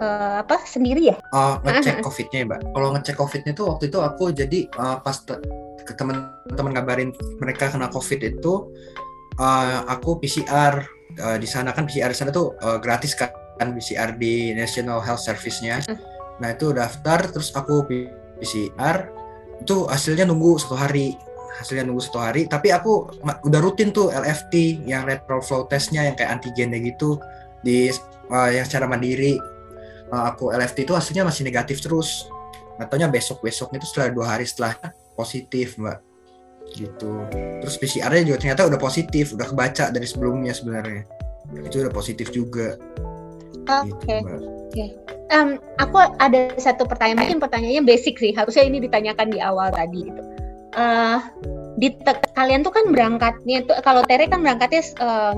[0.00, 1.16] uh, apa sendiri ya?
[1.36, 2.60] Oh, ngecek COVID-nya ya, Mbak.
[2.72, 5.16] Kalau ngecek COVID-nya itu waktu itu aku jadi uh, pas
[5.82, 7.10] ke teman-teman ngabarin
[7.42, 8.72] mereka kena COVID itu
[9.38, 10.82] uh, aku PCR
[11.20, 15.22] uh, di sana kan PCR di sana tuh uh, gratis kan PCR di National Health
[15.22, 15.84] Service-nya.
[15.86, 15.98] Hmm.
[16.40, 19.21] Nah, itu daftar terus aku PCR
[19.62, 21.14] itu hasilnya nunggu satu hari.
[21.52, 26.18] Hasilnya nunggu satu hari tapi aku udah rutin tuh LFT yang lateral flow testnya yang
[26.18, 27.20] kayak antigennya gitu
[27.62, 27.92] di
[28.32, 29.38] uh, yang secara mandiri.
[30.10, 32.26] Uh, aku LFT itu hasilnya masih negatif terus.
[32.76, 34.74] Katanya besok besoknya itu setelah dua hari setelah
[35.14, 36.02] positif mbak.
[36.72, 37.12] Gitu.
[37.62, 41.06] Terus PCR-nya juga ternyata udah positif udah kebaca dari sebelumnya sebenarnya.
[41.62, 42.74] Itu udah positif juga.
[43.68, 43.94] Oke.
[44.02, 44.20] Okay.
[44.24, 44.34] gitu,
[44.72, 45.21] okay.
[45.32, 50.06] Um, aku ada satu pertanyaan mungkin pertanyaannya basic sih harusnya ini ditanyakan di awal tadi
[50.06, 50.22] gitu.
[50.72, 51.20] Uh,
[51.76, 51.92] di
[52.32, 55.36] kalian tuh kan berangkatnya tuh kalau Tere kan berangkatnya uh,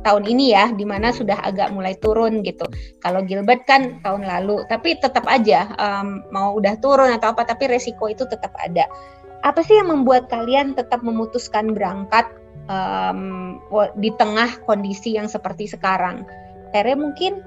[0.00, 2.64] tahun ini ya di mana sudah agak mulai turun gitu.
[3.04, 7.68] Kalau Gilbert kan tahun lalu tapi tetap aja um, mau udah turun atau apa tapi
[7.68, 8.88] resiko itu tetap ada.
[9.40, 12.28] Apa sih yang membuat kalian tetap memutuskan berangkat
[12.68, 13.56] um,
[13.96, 16.28] di tengah kondisi yang seperti sekarang?
[16.76, 17.40] Tere mungkin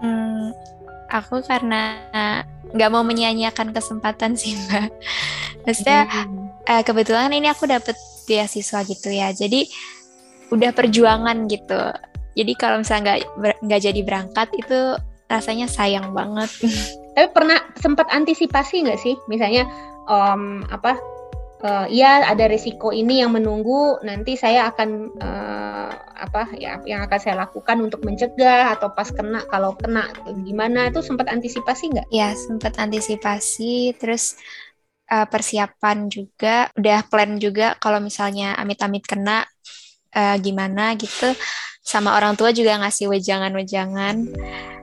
[0.00, 0.52] hmm,
[1.10, 2.02] aku karena
[2.74, 4.90] nggak mau menyia-nyiakan kesempatan sih mbak.
[5.66, 6.66] Maksudnya hmm.
[6.66, 7.94] uh, kebetulan ini aku dapet
[8.26, 9.66] beasiswa gitu ya, jadi
[10.50, 11.80] udah perjuangan gitu.
[12.36, 14.78] Jadi kalau misalnya nggak nggak jadi berangkat itu
[15.26, 16.50] rasanya sayang banget.
[17.16, 19.64] Tapi pernah sempat antisipasi nggak sih, misalnya
[20.04, 21.00] um, apa
[21.64, 27.18] uh, ya ada risiko ini yang menunggu nanti saya akan uh, apa ya yang akan
[27.20, 30.08] saya lakukan untuk mencegah atau pas kena kalau kena
[30.42, 32.08] gimana itu sempat antisipasi nggak?
[32.08, 34.40] Ya sempat antisipasi terus
[35.12, 39.44] uh, persiapan juga udah plan juga kalau misalnya amit-amit kena
[40.16, 41.36] uh, gimana gitu
[41.86, 44.16] sama orang tua juga ngasih wejangan-wejangan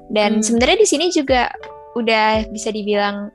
[0.08, 0.44] dan hmm.
[0.44, 1.52] sebenarnya di sini juga
[2.00, 3.30] udah bisa dibilang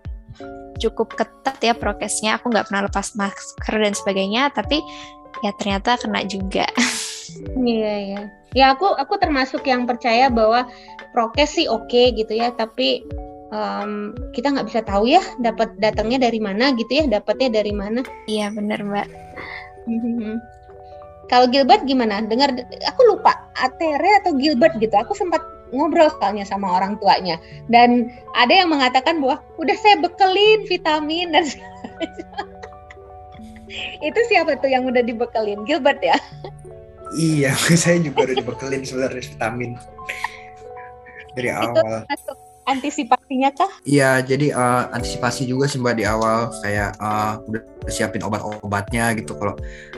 [0.79, 4.79] cukup ketat ya prokesnya aku nggak pernah lepas masker dan sebagainya tapi
[5.43, 6.65] ya ternyata kena juga
[7.61, 8.21] iya iya.
[8.57, 10.69] Ya aku aku termasuk yang percaya bahwa
[11.13, 13.05] prokes sih oke okay, gitu ya tapi
[13.53, 18.01] um, kita nggak bisa tahu ya dapat datangnya dari mana gitu ya dapatnya dari mana.
[18.29, 19.09] Iya benar mbak.
[19.89, 20.37] Mhm.
[21.29, 22.25] kalau Gilbert gimana?
[22.25, 22.57] Dengar
[22.89, 24.97] aku lupa Atere atau Gilbert gitu.
[24.97, 25.45] Aku sempat
[25.77, 27.37] ngobrol soalnya sama orang tuanya.
[27.69, 31.45] Dan ada yang mengatakan bahwa udah saya bekelin vitamin dan
[34.09, 35.69] itu siapa tuh yang udah dibekelin?
[35.69, 36.17] Gilbert ya
[37.17, 39.71] iya saya juga udah dibekelin sebenarnya vitamin
[41.33, 42.33] dari awal itu
[42.69, 43.73] antisipasinya kah?
[43.89, 49.33] Iya, jadi uh, antisipasi juga sih mbak di awal kayak uh, udah siapin obat-obatnya gitu.
[49.41, 49.57] Kalau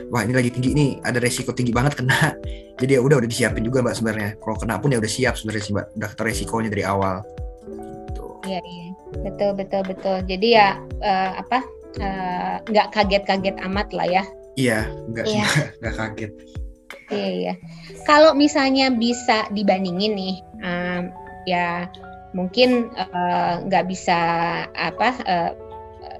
[0.09, 2.39] wah ini lagi tinggi nih, ada resiko tinggi banget kena.
[2.81, 4.29] Jadi ya udah udah disiapin juga mbak sebenarnya.
[4.39, 7.15] Kalau kena pun ya udah siap sebenarnya sih mbak, udah resikonya dari awal.
[8.07, 8.25] Gitu.
[8.47, 8.87] Iya iya,
[9.21, 10.17] betul betul betul.
[10.25, 11.59] Jadi ya uh, apa
[12.71, 14.23] nggak uh, kaget-kaget amat lah ya.
[14.55, 15.45] Iya, nggak iya.
[15.83, 16.31] nggak kaget.
[17.11, 17.53] Iya, iya.
[18.07, 21.11] Kalau misalnya bisa dibandingin nih, um,
[21.43, 21.91] ya
[22.31, 24.19] mungkin eh, nggak uh, bisa
[24.71, 25.51] apa uh,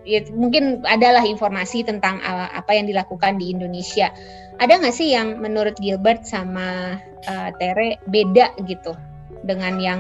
[0.03, 4.11] ya, mungkin adalah informasi tentang uh, apa yang dilakukan di Indonesia.
[4.59, 8.93] Ada nggak sih yang menurut Gilbert sama uh, Tere beda gitu
[9.47, 9.99] dengan yang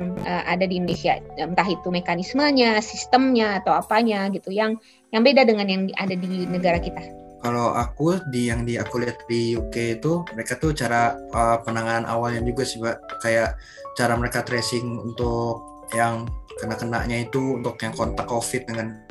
[0.00, 4.80] uh, ada di Indonesia, entah itu mekanismenya, sistemnya atau apanya gitu, yang
[5.12, 7.19] yang beda dengan yang ada di negara kita?
[7.40, 12.04] Kalau aku di yang di aku lihat di UK itu mereka tuh cara uh, penanganan
[12.04, 13.20] awalnya juga sih, Mbak.
[13.24, 13.56] Kayak
[13.96, 16.28] cara mereka tracing untuk yang
[16.60, 19.10] kena-kenanya itu untuk yang kontak COVID dengan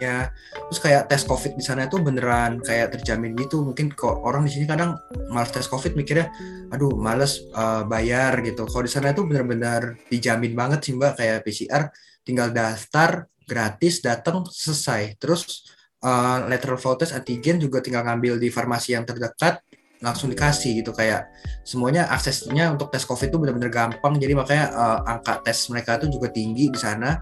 [0.00, 0.32] ya.
[0.72, 3.62] Terus kayak tes covid di sana itu beneran kayak terjamin gitu.
[3.62, 4.96] Mungkin kok orang di sini kadang
[5.28, 6.32] malas tes covid mikirnya
[6.72, 8.64] aduh males uh, bayar gitu.
[8.66, 11.20] Kalau di sana itu bener-bener dijamin banget sih mbak.
[11.20, 11.82] Kayak PCR
[12.24, 15.20] tinggal daftar gratis datang selesai.
[15.20, 15.68] Terus
[16.04, 19.60] uh, lateral flow test antigen juga tinggal ngambil di farmasi yang terdekat
[20.00, 20.96] langsung dikasih gitu.
[20.96, 21.28] Kayak
[21.62, 24.16] semuanya aksesnya untuk tes covid itu benar-benar gampang.
[24.16, 27.20] Jadi makanya uh, angka tes mereka itu juga tinggi di sana.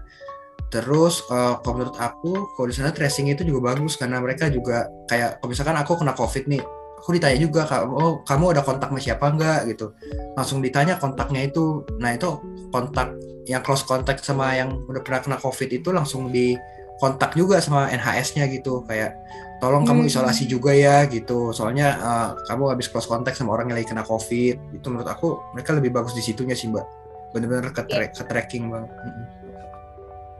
[0.69, 4.87] Terus uh, kalau menurut aku kalau di sana tracing itu juga bagus karena mereka juga
[5.09, 6.61] kayak kalau misalkan aku kena covid nih
[6.99, 9.91] aku ditanya juga oh kamu ada kontak sama siapa enggak gitu.
[10.37, 11.83] Langsung ditanya kontaknya itu.
[11.97, 12.37] Nah itu
[12.69, 13.17] kontak
[13.49, 16.53] yang close contact sama yang udah pernah kena covid itu langsung di
[16.99, 19.15] kontak juga sama NHS-nya gitu kayak
[19.59, 20.11] tolong kamu Hmm.
[20.11, 24.03] isolasi juga ya gitu soalnya uh, kamu habis close contact sama orang yang lagi kena
[24.03, 26.87] covid itu menurut aku mereka lebih bagus di situnya sih mbak
[27.29, 29.25] bener-bener ke, tra- ke tracking banget Mm-mm.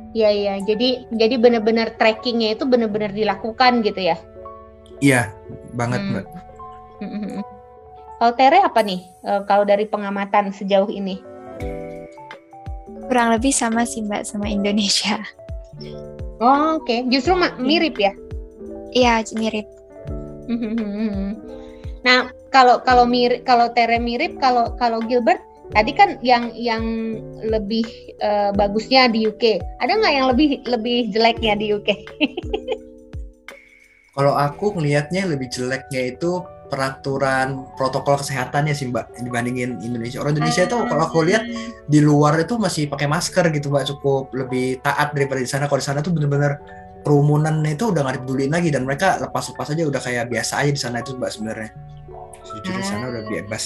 [0.10, 0.54] Iya iya.
[0.58, 4.18] Jadi jadi benar-benar trackingnya itu benar-benar dilakukan gitu ya.
[5.00, 5.30] iya
[5.72, 6.12] banget Hmm.
[6.18, 6.26] mbak.
[8.18, 9.06] Kalau Tere apa nih?
[9.06, 11.22] eh, kalau dari pengamatan sejauh ini?
[13.06, 15.22] Kurang lebih sama sih Mbak sama Indonesia.
[16.40, 17.08] Oh, oke.
[17.12, 18.16] Justru ma- mirip ya.
[18.96, 19.68] Iya, mirip.
[22.00, 25.44] Nah, kalau kalau mirip kalau Tere mirip kalau kalau Gilbert
[25.76, 26.84] tadi kan yang yang
[27.44, 27.84] lebih
[28.24, 29.60] eh, bagusnya di UK.
[29.84, 31.90] Ada nggak yang lebih lebih jeleknya di UK?
[34.16, 40.22] kalau aku ngelihatnya lebih jeleknya itu peraturan protokol kesehatannya sih mbak dibandingin Indonesia.
[40.22, 41.44] Orang Indonesia itu kalau aku lihat
[41.90, 45.66] di luar itu masih pakai masker gitu mbak cukup lebih taat daripada di sana.
[45.66, 46.62] Kalau di sana tuh bener-bener
[47.02, 50.82] kerumunannya itu udah nggak dipeduliin lagi dan mereka lepas-lepas aja udah kayak biasa aja di
[50.82, 51.70] sana itu mbak sebenarnya.
[52.46, 53.66] Sejujurnya di sana udah bebas.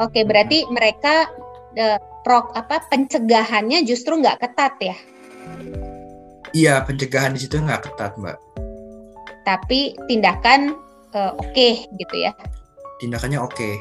[0.00, 1.28] Oke, berarti mereka
[1.76, 4.96] eh, prok apa pencegahannya justru nggak ketat ya,
[6.52, 8.36] iya pencegahan di situ nggak ketat mbak.
[9.46, 10.76] Tapi tindakan
[11.14, 11.68] eh, oke
[11.98, 12.32] gitu ya.
[13.00, 13.80] tindakannya oke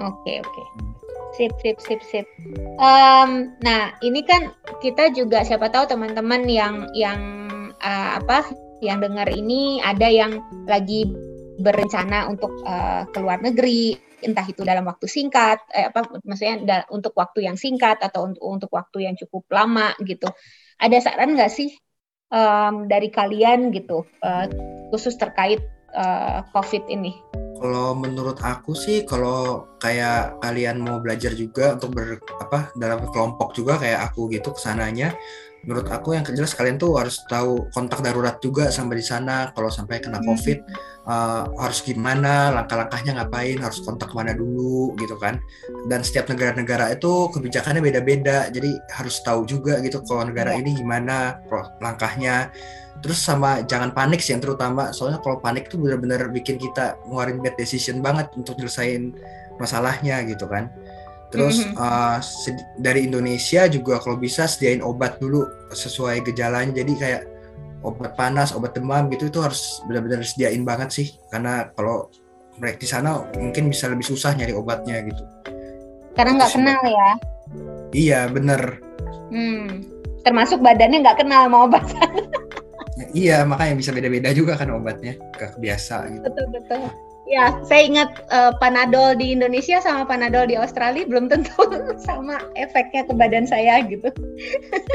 [0.00, 0.62] Oke oke.
[1.36, 2.26] Sip sip sip sip.
[2.80, 4.52] Em, nah ini kan
[4.84, 7.20] kita juga siapa tahu teman-teman yang yang
[7.80, 8.44] eh, apa
[8.84, 11.08] yang dengar ini ada yang lagi
[11.60, 16.88] berencana untuk eh, ke luar negeri entah itu dalam waktu singkat eh, apa maksudnya da-
[16.92, 20.28] untuk waktu yang singkat atau untuk untuk waktu yang cukup lama gitu.
[20.80, 21.72] Ada saran nggak sih
[22.32, 24.46] em, dari kalian gitu eh,
[24.92, 25.60] khusus terkait
[25.92, 27.12] eh, COVID ini?
[27.62, 33.54] Kalau menurut aku sih, kalau kayak kalian mau belajar juga untuk ber apa dalam kelompok
[33.54, 35.14] juga kayak aku gitu ke sananya,
[35.62, 39.54] menurut aku yang jelas kalian tuh harus tahu kontak darurat juga sampai di sana.
[39.54, 40.58] Kalau sampai kena COVID
[41.06, 45.38] eh, harus gimana, langkah-langkahnya ngapain, harus kontak ke mana dulu gitu kan.
[45.86, 50.66] Dan setiap negara-negara itu kebijakannya beda-beda, jadi harus tahu juga gitu kalau negara Iya.
[50.66, 51.38] ini gimana
[51.78, 52.50] langkahnya
[53.00, 57.40] terus sama jangan panik sih yang terutama soalnya kalau panik tuh benar-benar bikin kita ngeluarin
[57.40, 59.16] bad decision banget untuk nyelesain
[59.56, 60.68] masalahnya gitu kan
[61.32, 61.74] terus Mhm.
[61.74, 67.22] uh, sedi- dari Indonesia juga kalau bisa sediain obat dulu sesuai gejalanya jadi kayak
[67.80, 72.12] obat panas obat demam gitu itu harus benar-benar sediain banget sih karena kalau
[72.60, 75.24] mereka di sana mungkin bisa lebih susah nyari obatnya gitu
[76.12, 77.08] Karena nggak Itu kenal ya.
[77.90, 78.60] iya bener
[79.32, 79.80] Hmm.
[80.22, 81.82] Termasuk badannya nggak kenal sama obat.
[83.02, 86.82] Ya, iya makanya bisa beda-beda juga kan obatnya gak kebiasa gitu betul betul.
[87.22, 91.64] Ya, saya ingat eh, Panadol di Indonesia sama Panadol di Australia belum tentu
[92.06, 94.10] sama efeknya ke badan saya gitu.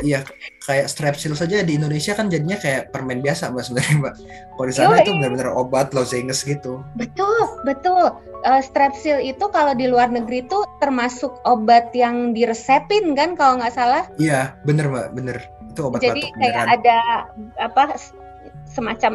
[0.05, 0.21] Iya,
[0.61, 4.15] kayak strepsil saja di Indonesia kan jadinya kayak permen biasa mbak sebenarnya mbak.
[4.53, 5.01] Kalau di sana Yoi.
[5.01, 6.85] itu benar-benar obat lozenges gitu.
[6.93, 8.13] Betul, betul.
[8.45, 13.73] Eh, strepsil itu kalau di luar negeri tuh termasuk obat yang diresepin kan kalau nggak
[13.73, 14.05] salah.
[14.21, 15.41] Iya, bener mbak, bener.
[15.77, 16.73] Itu obat Jadi batuk kayak beneran.
[16.73, 16.97] ada
[17.61, 17.83] apa
[18.65, 19.13] semacam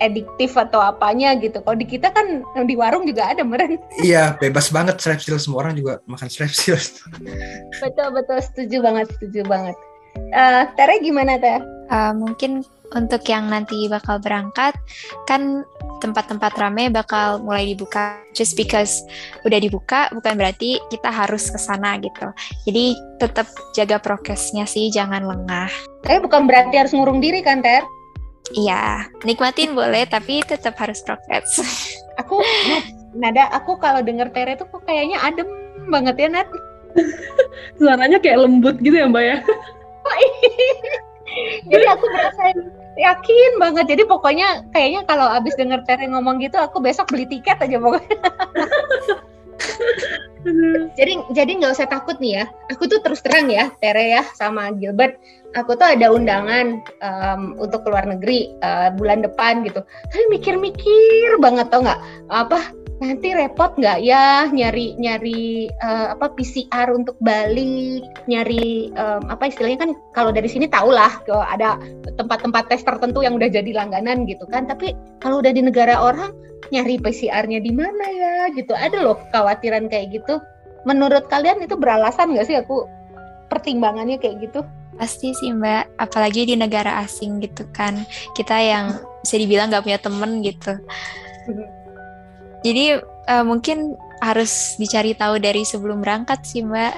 [0.00, 1.60] ediktif atau apanya gitu.
[1.60, 3.76] Kalau di kita kan di warung juga ada meren.
[4.00, 5.36] Iya, bebas banget strepsil.
[5.36, 6.80] Semua orang juga makan strepsil.
[7.84, 9.76] Betul betul setuju banget setuju banget.
[10.32, 11.60] Eh Tere gimana Teh?
[11.90, 12.64] Uh, mungkin
[12.96, 14.74] untuk yang nanti bakal berangkat,
[15.28, 15.62] kan
[16.00, 18.18] tempat-tempat rame bakal mulai dibuka.
[18.34, 19.02] Just because
[19.44, 22.30] udah dibuka, bukan berarti kita harus ke sana gitu.
[22.66, 25.70] Jadi tetap jaga prokesnya sih, jangan lengah.
[26.06, 27.84] Tapi bukan berarti harus ngurung diri kan Ter?
[28.56, 31.62] Iya, nikmatin boleh, tapi tetap harus prokes.
[32.20, 32.42] Aku
[33.10, 35.48] Nada aku kalau denger Tere tuh kok kayaknya adem
[35.90, 36.48] banget ya Nat.
[37.78, 39.36] Suaranya kayak lembut gitu ya Mbak ya.
[41.70, 42.42] Jadi aku merasa
[42.98, 43.94] yakin banget.
[43.94, 48.18] Jadi pokoknya kayaknya kalau abis denger Tere ngomong gitu aku besok beli tiket aja pokoknya.
[50.98, 52.44] jadi jadi nggak usah takut nih ya.
[52.72, 55.20] Aku tuh terus terang ya, Tere ya sama Gilbert.
[55.58, 59.82] Aku tuh ada undangan em, untuk keluar negeri eh, bulan depan gitu.
[59.82, 62.00] Tapi mikir-mikir banget tau nggak
[62.30, 69.48] apa nanti repot nggak ya nyari nyari eh, apa PCR untuk balik, nyari em, apa
[69.48, 71.80] istilahnya kan kalau dari sini tau lah kalau ada
[72.20, 74.68] tempat-tempat tes tertentu yang udah jadi langganan gitu kan.
[74.68, 74.92] Tapi
[75.24, 76.30] kalau udah di negara orang
[76.68, 78.76] nyari PCR-nya di mana ya gitu.
[78.76, 80.36] Ada loh kekhawatiran kayak gitu.
[80.84, 82.84] Menurut kalian itu beralasan nggak sih aku
[83.48, 84.60] pertimbangannya kayak gitu?
[85.00, 88.04] Pasti sih Mbak, apalagi di negara asing gitu kan.
[88.36, 90.76] Kita yang bisa dibilang nggak punya temen gitu.
[92.60, 96.94] Jadi eh, mungkin harus dicari tahu dari sebelum berangkat sih Mbak.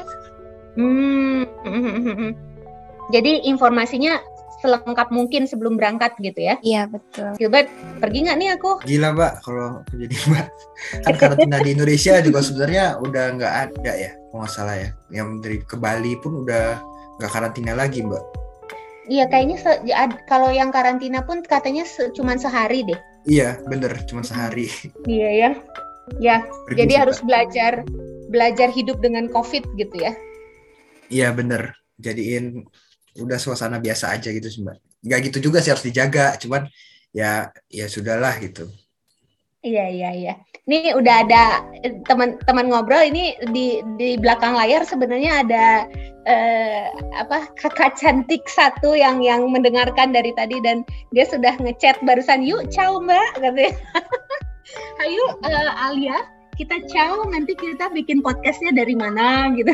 [0.74, 1.44] Hmm.
[3.12, 4.18] Jadi informasinya
[4.62, 6.54] selengkap mungkin sebelum berangkat gitu ya.
[6.62, 7.34] Iya betul.
[7.34, 7.66] Gilbert,
[7.98, 8.70] pergi nggak nih aku?
[8.86, 10.46] Gila mbak, kalau aku jadi mbak.
[11.02, 14.90] Kan karantina di Indonesia juga sebenarnya udah nggak ada ya, kalau nggak salah ya.
[15.10, 16.78] Yang dari ke Bali pun udah
[17.18, 18.22] nggak karantina lagi mbak.
[19.10, 23.00] Iya kayaknya se- ad- kalau yang karantina pun katanya se- cuman sehari deh.
[23.22, 24.66] Iya bener, cuma sehari.
[25.06, 25.50] Iya ya.
[26.18, 27.86] Ya, Pergi jadi harus belajar
[28.26, 30.12] belajar hidup dengan COVID gitu ya.
[31.12, 32.66] Iya bener, jadiin
[33.20, 34.82] udah suasana biasa aja gitu sih mbak.
[35.04, 36.66] Nggak gitu juga sih harus dijaga, cuman
[37.14, 38.66] ya ya sudahlah gitu.
[39.62, 40.34] Iya iya iya.
[40.66, 41.42] Ini udah ada
[42.06, 45.86] teman-teman ngobrol ini di di belakang layar sebenarnya ada
[46.26, 46.86] eh,
[47.18, 52.68] apa kakak cantik satu yang yang mendengarkan dari tadi dan dia sudah ngechat barusan yuk
[52.70, 53.74] ciao mbak katanya.
[55.02, 56.18] Ayo eh, Alia
[56.60, 59.72] kita ciao nanti kita bikin podcastnya dari mana gitu.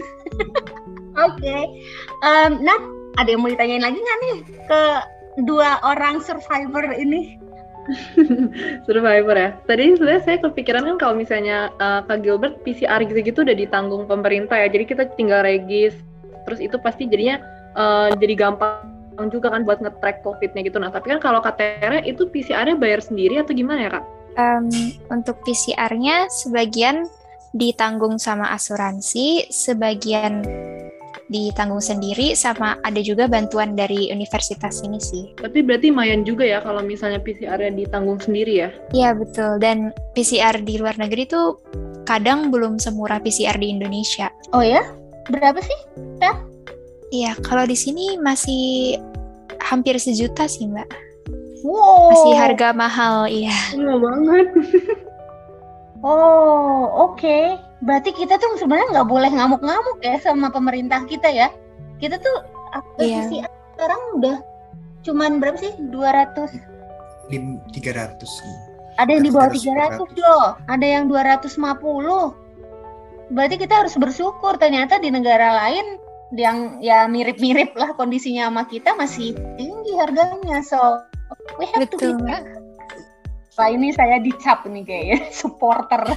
[1.26, 1.58] Oke.
[2.22, 2.78] Em, nah
[3.18, 4.36] ada yang mau ditanyain lagi nggak nih
[4.70, 4.82] ke
[5.42, 7.38] dua orang survivor ini?
[8.86, 9.50] Survivor ya.
[9.64, 14.60] Tadi sebenarnya saya kepikiran kan kalau misalnya uh, Kak Gilbert PCR gitu-gitu udah ditanggung pemerintah
[14.60, 14.68] ya.
[14.68, 15.96] Jadi kita tinggal regis.
[16.48, 17.36] Terus itu pasti jadinya
[17.76, 20.78] uh, jadi gampang juga kan buat nge-track COVID-nya gitu.
[20.78, 24.04] Nah, tapi kan kalau KTR itu PCR-nya bayar sendiri atau gimana ya, Kak?
[24.38, 24.70] Em,
[25.10, 27.02] untuk PCR-nya sebagian
[27.50, 30.46] ditanggung sama asuransi, sebagian
[31.28, 35.34] ditanggung sendiri, sama ada juga bantuan dari universitas ini sih.
[35.36, 38.70] Tapi berarti lumayan juga ya kalau misalnya PCR-nya ditanggung sendiri ya.
[38.96, 41.60] Iya betul, dan PCR di luar negeri tuh
[42.08, 44.32] kadang belum semurah PCR di Indonesia.
[44.56, 44.80] Oh ya?
[45.28, 45.80] Berapa sih?
[47.08, 49.00] Iya, kalau di sini masih
[49.64, 50.84] hampir sejuta sih mbak,
[51.64, 52.12] Wow.
[52.12, 53.54] masih harga mahal, iya.
[53.76, 54.48] Mahal banget.
[55.98, 57.58] Oh, oke.
[57.82, 61.50] Berarti kita tuh sebenarnya nggak boleh ngamuk-ngamuk ya sama pemerintah kita ya.
[61.98, 62.38] Kita tuh
[62.70, 63.26] apa Iya.
[63.26, 63.42] sih
[63.74, 64.36] sekarang udah
[65.02, 65.74] cuman berapa sih?
[65.90, 66.54] 200.
[67.34, 68.30] Lim 300.
[68.94, 70.46] Ada yang di bawah 300, 300 loh.
[70.70, 72.30] Ada yang 250.
[73.28, 76.00] Berarti kita harus bersyukur ternyata di negara lain
[76.36, 80.60] yang ya mirip-mirip lah kondisinya sama kita masih tinggi harganya.
[80.60, 81.00] So,
[81.56, 82.68] we have to be Betul.
[83.58, 85.98] Wah ini saya dicap nih kayaknya supporter.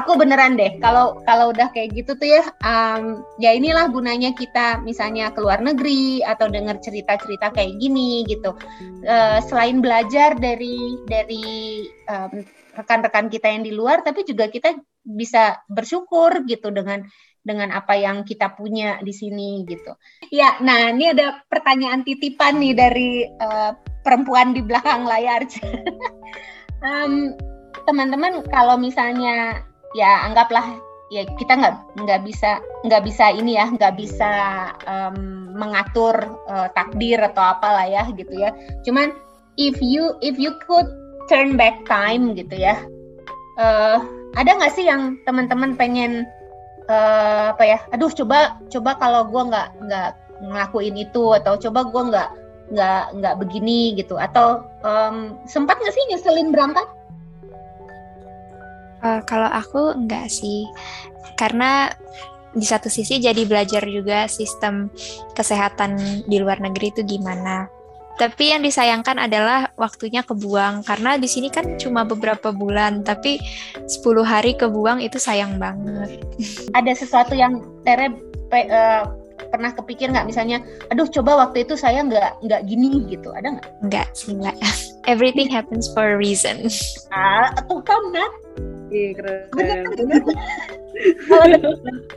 [0.00, 4.80] Aku beneran deh kalau kalau udah kayak gitu tuh ya, um, ya inilah gunanya kita
[4.80, 8.56] misalnya ke luar negeri atau dengar cerita-cerita kayak gini gitu.
[9.04, 15.64] Eh, selain belajar dari dari um, rekan-rekan kita yang di luar, tapi juga kita bisa
[15.66, 17.02] bersyukur gitu dengan
[17.46, 19.94] dengan apa yang kita punya di sini gitu.
[20.34, 25.46] Ya, nah ini ada pertanyaan titipan nih dari eh, perempuan di belakang layar.
[26.86, 27.32] Em,
[27.86, 29.62] Teman-teman, kalau misalnya
[29.94, 30.74] ya anggaplah
[31.06, 34.32] ya kita nggak nggak bisa nggak bisa ini ya nggak bisa
[34.90, 36.18] em, mengatur
[36.50, 38.50] eh, takdir atau apalah ya gitu ya.
[38.82, 39.14] Cuman
[39.54, 40.90] if you if you could
[41.26, 42.78] turn back time gitu ya,
[43.60, 43.98] eh,
[44.36, 46.24] ada nggak sih yang teman-teman pengen
[46.86, 47.78] eh, apa ya?
[47.90, 50.10] Aduh coba coba kalau gua nggak nggak
[50.46, 52.30] ngelakuin itu atau coba gua nggak
[52.72, 54.18] nggak nggak begini gitu.
[54.18, 56.86] Atau em, sempat nggak sih nyeselin berangkat?
[59.06, 60.66] Eh, kalau aku enggak sih,
[61.38, 61.92] karena
[62.56, 64.88] di satu sisi jadi belajar juga sistem
[65.36, 67.68] kesehatan di luar negeri itu gimana.
[68.16, 73.36] Tapi yang disayangkan adalah waktunya kebuang karena di sini kan cuma beberapa bulan, tapi
[73.76, 76.16] 10 hari kebuang itu sayang banget.
[76.78, 78.08] ada sesuatu yang Tere
[78.48, 79.04] pe- eh,
[79.52, 83.68] pernah kepikir nggak misalnya aduh coba waktu itu saya nggak nggak gini gitu ada nggak
[83.84, 84.56] Enggak sih, Mbak.
[85.06, 86.66] Everything happens for a reason.
[87.14, 88.32] ah tuh kan Nat
[88.88, 89.38] Iya, keren.
[89.52, 90.22] bener bener
[91.28, 91.44] kalau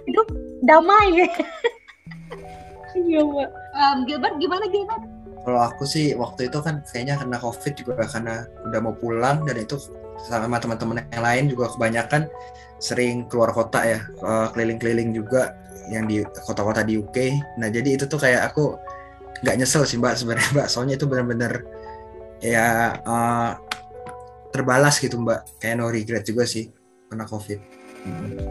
[0.07, 0.27] hidup
[0.63, 1.27] damai
[2.95, 3.49] Iya, Mbak.
[3.69, 5.03] Em, Gilbert gimana Gilbert
[5.39, 9.55] Kalau aku sih waktu itu kan kayaknya karena covid juga karena udah mau pulang dan
[9.55, 9.79] itu
[10.27, 12.27] sama teman-teman yang lain juga kebanyakan
[12.79, 15.55] sering keluar kota ya eh, keliling-keliling juga
[15.89, 17.17] yang di kota-kota di UK.
[17.57, 18.75] Nah jadi itu tuh kayak aku
[19.39, 21.63] nggak nyesel sih mbak sebenarnya mbak soalnya itu benar-benar
[22.43, 23.51] ya eh,
[24.51, 26.67] terbalas gitu mbak kayak no regret juga sih
[27.07, 27.78] karena covid.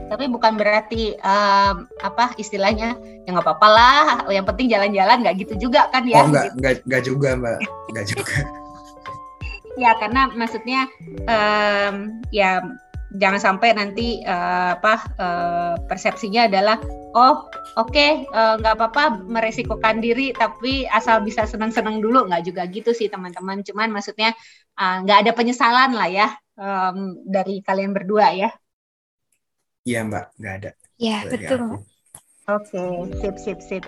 [0.08, 2.96] Tapi bukan berarti em, apa istilahnya
[3.28, 6.24] ya nggak apa-apa lah yang penting jalan-jalan nggak gitu juga kan ya?
[6.24, 7.58] Oh enggak, enggak, enggak juga mbak,
[7.92, 8.36] enggak juga.
[9.82, 10.80] ya karena maksudnya
[11.28, 12.64] em, ya
[13.20, 16.80] jangan sampai nanti eh, apa eh, persepsinya adalah
[17.12, 17.44] oh
[17.76, 22.24] oke eh, nggak apa-apa meresikokan diri tapi asal bisa senang-senang dulu.
[22.32, 23.60] Nggak juga gitu sih teman-teman.
[23.60, 24.32] Cuman maksudnya
[24.78, 28.48] nggak ada penyesalan lah ya em, dari kalian berdua ya
[29.88, 30.70] Iya mbak, enggak ada.
[31.00, 31.80] Ya, dari betul.
[32.48, 32.84] Oke,
[33.24, 33.84] sip sip sip.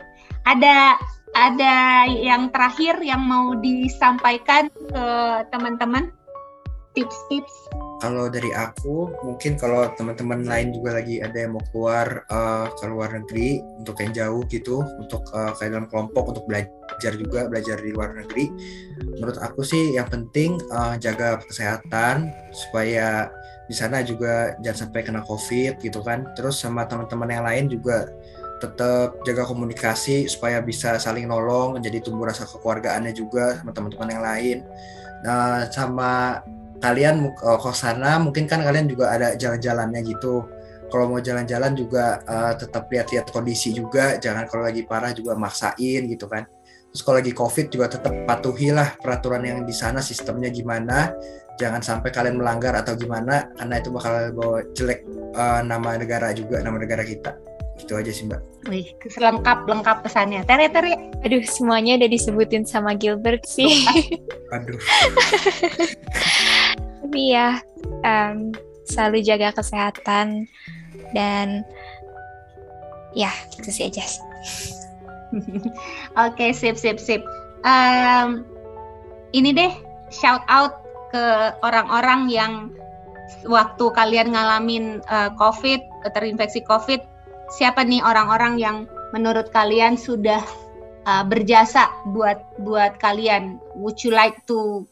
[0.49, 0.97] Ada
[1.37, 5.05] ada yang terakhir yang mau disampaikan ke
[5.53, 6.09] teman-teman?
[6.91, 7.55] Tips-tips?
[8.03, 12.85] Kalau dari aku, mungkin kalau teman-teman lain juga lagi ada yang mau keluar uh, ke
[12.91, 17.79] luar negeri untuk yang jauh gitu, untuk uh, kayak dalam kelompok untuk belajar juga belajar
[17.79, 18.51] di luar negeri.
[19.07, 23.31] Menurut aku sih yang penting uh, jaga kesehatan supaya
[23.71, 26.27] di sana juga jangan sampai kena covid gitu kan.
[26.35, 28.11] Terus sama teman-teman yang lain juga
[28.59, 34.25] tetap jaga komunikasi supaya bisa saling nolong jadi tumbuh rasa kekeluargaannya juga sama teman-teman yang
[34.27, 34.59] lain.
[35.23, 36.43] Nah sama
[36.83, 40.51] kalian ke sana mungkin kan kalian juga ada jalan-jalannya gitu.
[40.91, 44.19] Kalau mau jalan-jalan juga uh, tetap lihat-lihat kondisi juga.
[44.19, 46.43] Jangan kalau lagi parah juga maksain gitu kan.
[46.91, 51.15] Terus kalau lagi covid juga tetap patuhilah peraturan yang di sana sistemnya gimana
[51.61, 55.05] jangan sampai kalian melanggar atau gimana karena itu bakal bawa jelek
[55.37, 57.37] uh, nama negara juga nama negara kita
[57.81, 58.41] itu aja sih mbak.
[58.69, 60.45] Wih, lengkap lengkap pesannya.
[60.45, 60.93] Tere Tere.
[61.25, 63.89] Aduh, semuanya udah disebutin sama Gilbert sih.
[64.55, 64.77] Aduh.
[67.01, 67.57] Tapi ya,
[68.05, 68.53] um,
[68.85, 70.45] selalu jaga kesehatan
[71.17, 71.65] dan
[73.17, 74.05] ya gitu sih aja.
[76.29, 77.25] Oke, sip sip sip.
[77.65, 78.45] Um,
[79.33, 79.73] ini deh
[80.13, 82.53] shout out ke orang-orang yang
[83.47, 87.01] waktu kalian ngalamin uh, COVID, terinfeksi COVID,
[87.55, 88.77] siapa nih orang-orang yang
[89.15, 90.43] menurut kalian sudah
[91.07, 93.59] uh, berjasa buat buat kalian?
[93.79, 94.87] Would you like to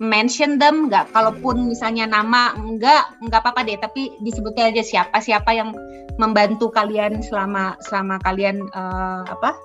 [0.00, 1.12] mention them nggak?
[1.12, 3.78] Kalaupun misalnya nama enggak, enggak apa-apa deh.
[3.80, 5.72] Tapi disebutnya aja siapa siapa yang
[6.20, 9.56] membantu kalian selama selama kalian uh, apa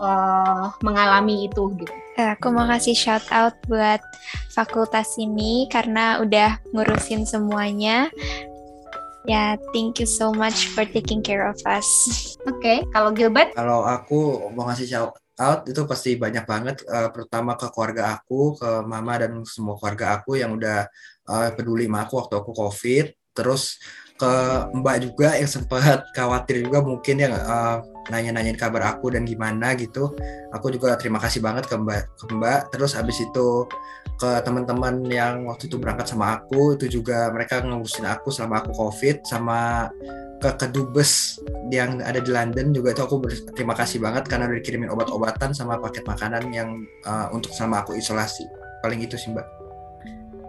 [0.00, 1.92] uh, mengalami itu gitu.
[2.18, 4.02] Aku mau kasih shout out buat
[4.50, 8.10] fakultas ini karena udah ngurusin semuanya
[9.28, 11.84] Ya, yeah, thank you so much for taking care of us.
[12.48, 12.78] Oke, okay.
[12.96, 13.52] kalau Gilbert?
[13.52, 18.56] Kalau aku mau ngasih shout out itu pasti banyak banget, uh, pertama ke keluarga aku,
[18.56, 20.88] ke mama dan semua keluarga aku yang udah
[21.28, 23.06] uh, peduli sama aku waktu aku COVID.
[23.36, 23.76] Terus
[24.18, 24.32] ke
[24.74, 30.10] Mbak juga yang sempat khawatir juga mungkin yang uh, nanya-nanyain kabar aku dan gimana gitu.
[30.50, 32.60] Aku juga terima kasih banget ke Mbak ke Mbak.
[32.74, 33.64] Terus habis itu
[34.18, 38.74] ke teman-teman yang waktu itu berangkat sama aku itu juga mereka ngurusin aku selama aku
[38.74, 39.86] covid sama
[40.42, 41.38] ke kedubes
[41.70, 45.78] yang ada di London juga itu aku berterima kasih banget karena udah dikirimin obat-obatan sama
[45.78, 48.42] paket makanan yang uh, untuk selama aku isolasi
[48.82, 49.46] paling itu sih mbak.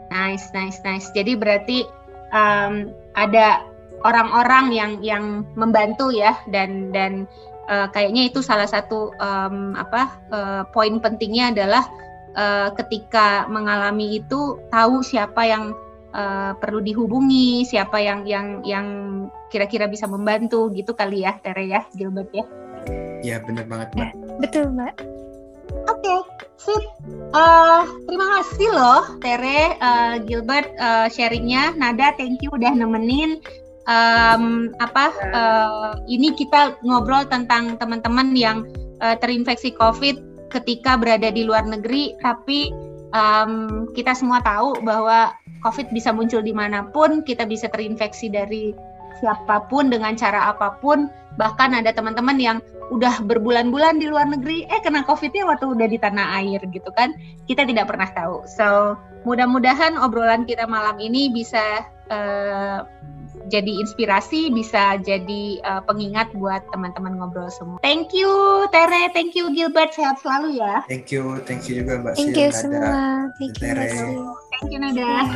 [0.09, 1.09] Nice nice nice.
[1.13, 1.85] Jadi berarti
[2.33, 3.63] um, ada
[4.03, 7.27] orang-orang yang yang membantu ya dan dan
[7.67, 11.83] uh, kayaknya itu salah satu um, apa uh, poin pentingnya adalah
[12.35, 15.75] uh, ketika mengalami itu tahu siapa yang
[16.13, 18.87] uh, perlu dihubungi, siapa yang yang yang
[19.49, 22.45] kira-kira bisa membantu gitu kali ya, Tere ya, Gilbert ya.
[23.19, 23.99] Ya benar banget mbak.
[23.99, 24.09] Ya,
[24.39, 25.18] betul mbak.
[25.69, 26.19] Oke, okay,
[26.57, 26.83] sip.
[27.29, 31.77] Uh, terima kasih loh Tere, uh, Gilbert uh, sharingnya.
[31.77, 33.41] Nada, thank you udah nemenin.
[33.89, 38.65] Um, apa uh, ini kita ngobrol tentang teman-teman yang
[39.01, 42.69] uh, terinfeksi COVID ketika berada di luar negeri, tapi
[43.13, 45.33] um, kita semua tahu bahwa
[45.65, 48.73] COVID bisa muncul di mana pun, kita bisa terinfeksi dari
[49.19, 51.07] siapa pun dengan cara apa pun.
[51.39, 52.57] Bahkan ada teman-teman yang
[52.89, 57.13] udah berbulan-bulan di luar negeri, eh kena COVID-nya waktu udah di tanah air gitu kan.
[57.45, 58.43] Kita tidak pernah tahu.
[58.49, 62.83] So mudah-mudahan obrolan kita malam ini bisa uh,
[63.49, 67.79] jadi inspirasi, bisa jadi uh, pengingat buat teman-teman ngobrol semua.
[67.79, 68.29] Thank you
[68.69, 70.83] Tere, thank you Gilbert, sehat selalu ya.
[70.85, 73.29] Thank you, thank you juga Mbak Thank you semua.
[73.37, 73.87] Thank you Tere.
[74.59, 75.29] Thank you Nada.